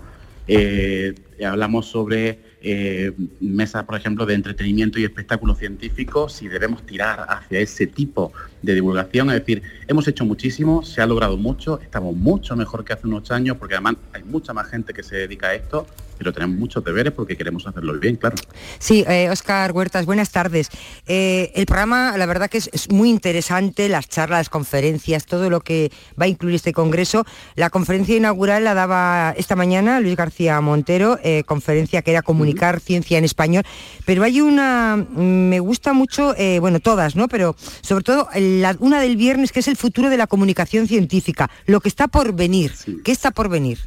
[0.47, 7.25] Eh, hablamos sobre eh, mesas, por ejemplo, de entretenimiento y espectáculo científico, si debemos tirar
[7.29, 8.33] hacia ese tipo
[8.67, 9.29] de divulgación.
[9.31, 13.31] Es decir, hemos hecho muchísimo, se ha logrado mucho, estamos mucho mejor que hace unos
[13.31, 15.87] años, porque además hay mucha más gente que se dedica a esto,
[16.17, 18.35] pero tenemos muchos deberes porque queremos hacerlo bien, claro.
[18.79, 20.69] Sí, eh, Oscar Huertas, buenas tardes.
[21.05, 25.49] Eh, el programa, la verdad que es, es, muy interesante, las charlas, las conferencias, todo
[25.49, 27.25] lo que va a incluir este congreso.
[27.55, 32.75] La conferencia inaugural la daba esta mañana Luis García Montero, eh, conferencia que era comunicar
[32.75, 32.83] uh -huh.
[32.83, 33.63] ciencia en español,
[34.05, 37.27] pero hay una, me gusta mucho, eh, bueno, todas, ¿no?
[37.27, 38.27] Pero sobre todo
[38.61, 42.07] la, una del viernes que es el futuro de la comunicación científica, lo que está
[42.07, 42.73] por venir.
[42.75, 42.99] Sí.
[43.03, 43.79] ¿Qué está por venir?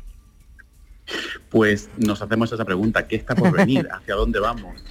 [1.48, 3.88] Pues nos hacemos esa pregunta, ¿qué está por venir?
[3.92, 4.82] ¿Hacia dónde vamos?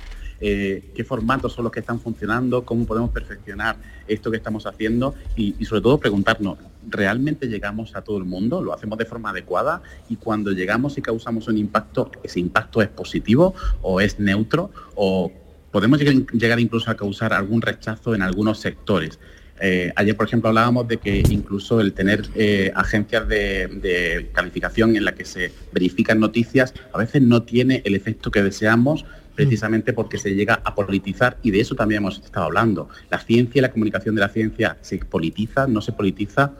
[0.41, 3.75] Eh, qué formatos son los que están funcionando, cómo podemos perfeccionar
[4.07, 6.57] esto que estamos haciendo y, y, sobre todo preguntarnos,
[6.87, 8.61] ¿realmente llegamos a todo el mundo?
[8.61, 9.81] ¿Lo hacemos de forma adecuada?
[10.07, 14.71] Y cuando llegamos y causamos un impacto, ¿ese impacto es positivo o es neutro?
[14.95, 15.29] ¿O
[15.71, 19.19] podemos llegar, llegar incluso a causar algún rechazo en algunos sectores?
[19.61, 24.95] Eh, ayer, por ejemplo, hablábamos de que incluso el tener eh, agencias de, de, calificación
[24.95, 29.05] en la que se verifican noticias a veces no tiene el efecto que deseamos
[29.35, 32.89] precisamente porque se llega a politizar y de eso también hemos estado hablando.
[33.09, 36.51] La ciencia y la comunicación de la ciencia se politiza, no se politiza.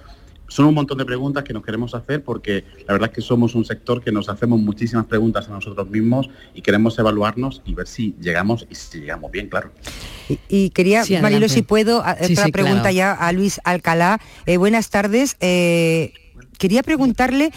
[0.50, 3.56] Son un montón de preguntas que nos queremos hacer porque la verdad es que somos
[3.56, 7.88] un sector que nos hacemos muchísimas preguntas a nosotros mismos y queremos evaluarnos y ver
[7.88, 9.72] si llegamos y si llegamos bien, claro.
[10.28, 12.96] Y, y quería, sí, Marilo, si puedo, sí, otra sí, pregunta claro.
[12.96, 14.20] ya a Luis Alcalá.
[14.46, 15.38] Eh, buenas tardes.
[15.40, 16.14] Eh,
[16.58, 17.52] quería preguntarle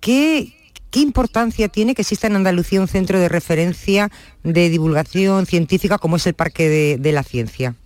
[0.00, 0.54] qué,
[0.90, 4.10] ¿Qué importancia tiene que exista en Andalucía un centro de referencia
[4.42, 7.76] de divulgación científica como es el Parque de, de, la Ciencia?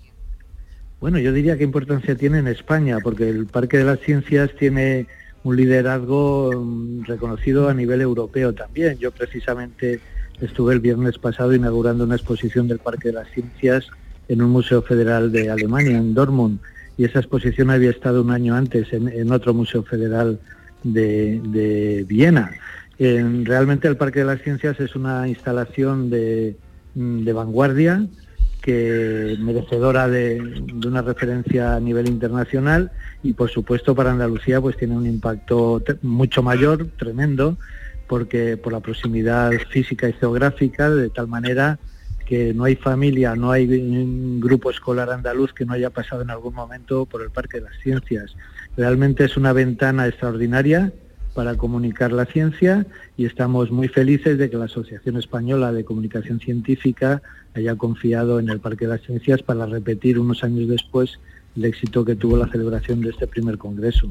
[1.05, 5.07] Bueno, yo diría qué importancia tiene en España, porque el Parque de las Ciencias tiene
[5.43, 8.97] un liderazgo mm, reconocido a nivel europeo también.
[8.97, 10.01] Yo precisamente
[10.41, 13.87] estuve el viernes pasado inaugurando una exposición del Parque de las Ciencias
[14.29, 16.61] en un museo federal de Alemania, en Dortmund,
[16.97, 20.41] y esa exposición había estado un año antes en, otro museo federal
[20.85, 22.51] de, Viena.
[22.99, 26.57] Realmente el Parque de las Ciencias es una instalación de,
[26.95, 28.07] de vanguardia
[28.65, 30.41] que merecedora de,
[30.87, 32.91] una referencia a nivel internacional
[33.23, 37.59] y por supuesto para Andalucía pues tiene un impacto mucho mayor, tremendo,
[38.07, 41.79] porque por la proximidad física y geográfica, de tal manera
[42.25, 46.31] que no hay familia, no hay un grupo escolar andaluz que no haya pasado en
[46.31, 48.35] algún momento por el Parque de las Ciencias.
[48.79, 50.91] Realmente es una ventana extraordinaria
[51.35, 56.41] para comunicar la ciencia y estamos muy felices de que la Asociación Española de Comunicación
[56.41, 57.23] Científica
[57.55, 61.19] haya confiado en el Parque de las Ciencias para repetir unos años después
[61.57, 64.09] el éxito que tuvo la celebración de este primer congreso.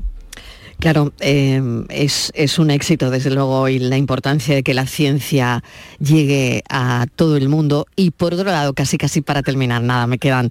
[0.79, 5.63] Claro, eh, es, es, un éxito, desde luego, y la importancia de que la ciencia
[5.99, 7.85] llegue a todo el mundo.
[7.95, 10.49] Y por otro lado, casi casi para terminar, nada, me quedan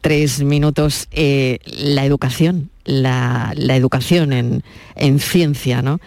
[0.00, 4.62] tres minutos, eh, la educación, la, la educación en,
[4.94, 6.00] en, ciencia, ¿no?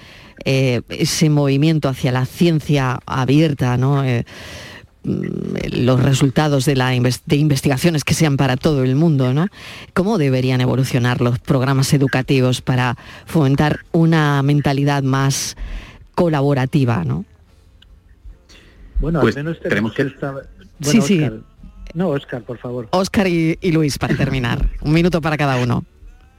[0.45, 4.03] Eh, ese movimiento hacia la ciencia abierta, ¿no?
[5.06, 9.47] Los resultados de, la, de investigaciones que sean para todo el mundo, ¿no?
[9.93, 15.56] ¿Cómo deberían evolucionar los programas educativos para fomentar una mentalidad más
[16.16, 17.26] colaborativa, ¿no?
[18.99, 20.03] Bueno, pues al menos tenemos que...
[20.03, 20.32] Esta...
[20.32, 20.47] Bueno,
[20.82, 21.24] sí, sí.
[21.24, 21.39] Oscar.
[21.93, 22.88] No, Oscar, por favor.
[22.91, 24.70] Oscar y, y Luis, para terminar.
[24.82, 25.86] Un minuto para cada uno.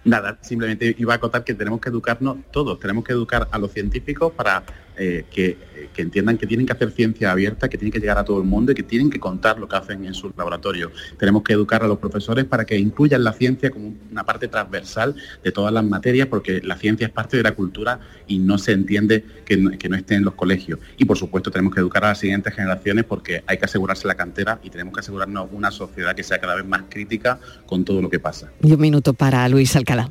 [0.04, 3.72] Nada, simplemente iba a acotar que tenemos que educarnos todos, tenemos que educar a los
[3.72, 4.62] científicos para
[4.98, 5.56] eh, que,
[5.94, 8.44] que, entiendan que tienen que hacer ciencia abierta, que tienen que llegar a todo el
[8.44, 10.92] mundo y que tienen que contar lo que hacen en sus laboratorios.
[11.18, 15.14] Tenemos que educar a los profesores para que incluyan la ciencia como una parte transversal
[15.42, 18.72] de todas las materias, porque la ciencia es parte de la cultura y no se
[18.72, 20.78] entiende que no, que no esté en los colegios.
[20.96, 24.14] Y por supuesto tenemos que educar a las siguientes generaciones porque hay que asegurarse la
[24.14, 28.00] cantera y tenemos que asegurarnos una sociedad que sea cada vez más crítica con todo
[28.00, 28.50] lo que pasa.
[28.62, 30.10] Y un minuto para Luis Alcalá.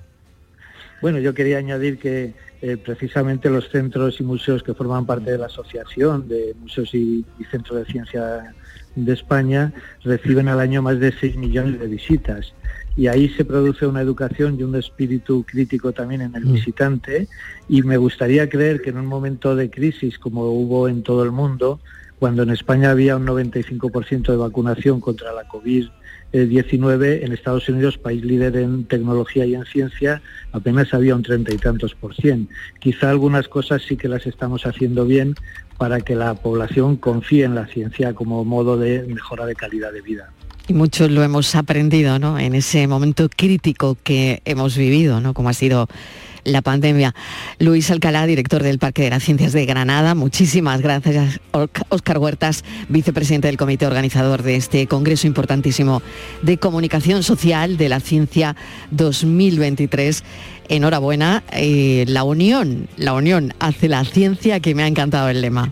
[1.02, 2.34] Bueno, yo quería añadir que
[2.68, 7.24] eh, precisamente los centros y museos que forman parte de la Asociación de Museos y,
[7.38, 8.56] y Centros de Ciencia
[8.96, 9.72] de España
[10.04, 12.56] reciben al año más de 6 millones de visitas.
[12.98, 17.28] Y ahí se produce una educación y un espíritu crítico también en el visitante.
[17.70, 21.32] Y me gustaría creer que en un momento de crisis como hubo en todo el
[21.32, 21.80] mundo,
[22.18, 25.48] cuando en España había un 95% de vacunación contra la
[26.36, 30.22] COVID-19, en Estados Unidos, país líder en tecnología y en ciencia,
[30.52, 32.50] apenas había un treinta y tantos por cien.
[32.80, 35.36] Quizá algunas cosas sí que las estamos haciendo bien
[35.78, 40.02] para que la población confíe en la ciencia como modo de mejora de calidad de
[40.02, 40.30] vida.
[40.68, 42.38] Y muchos lo hemos aprendido, ¿no?
[42.38, 45.34] En ese momento crítico que hemos vivido, ¿no?
[45.34, 45.88] Como ha sido
[46.46, 47.14] la pandemia.
[47.60, 51.42] Luis Alcalá, director del Parque de las Ciencias de Granada, muchísimas gracias.
[51.90, 56.02] Óscar Huertas, vicepresidente del comité organizador de este congreso importantísimo
[56.42, 58.56] de comunicación social de la ciencia
[58.92, 60.24] 2023.
[60.70, 65.72] Enhorabuena, eh, la unión, la unión hace la ciencia, que me ha encantado el lema.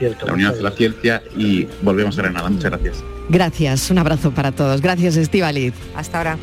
[0.00, 2.50] la unión hace la ciencia y volvemos a Granada.
[2.50, 3.04] Muchas gracias.
[3.28, 4.80] Gracias, un abrazo para todos.
[4.80, 5.74] Gracias, Estivaliz.
[5.94, 6.38] Hasta ahora.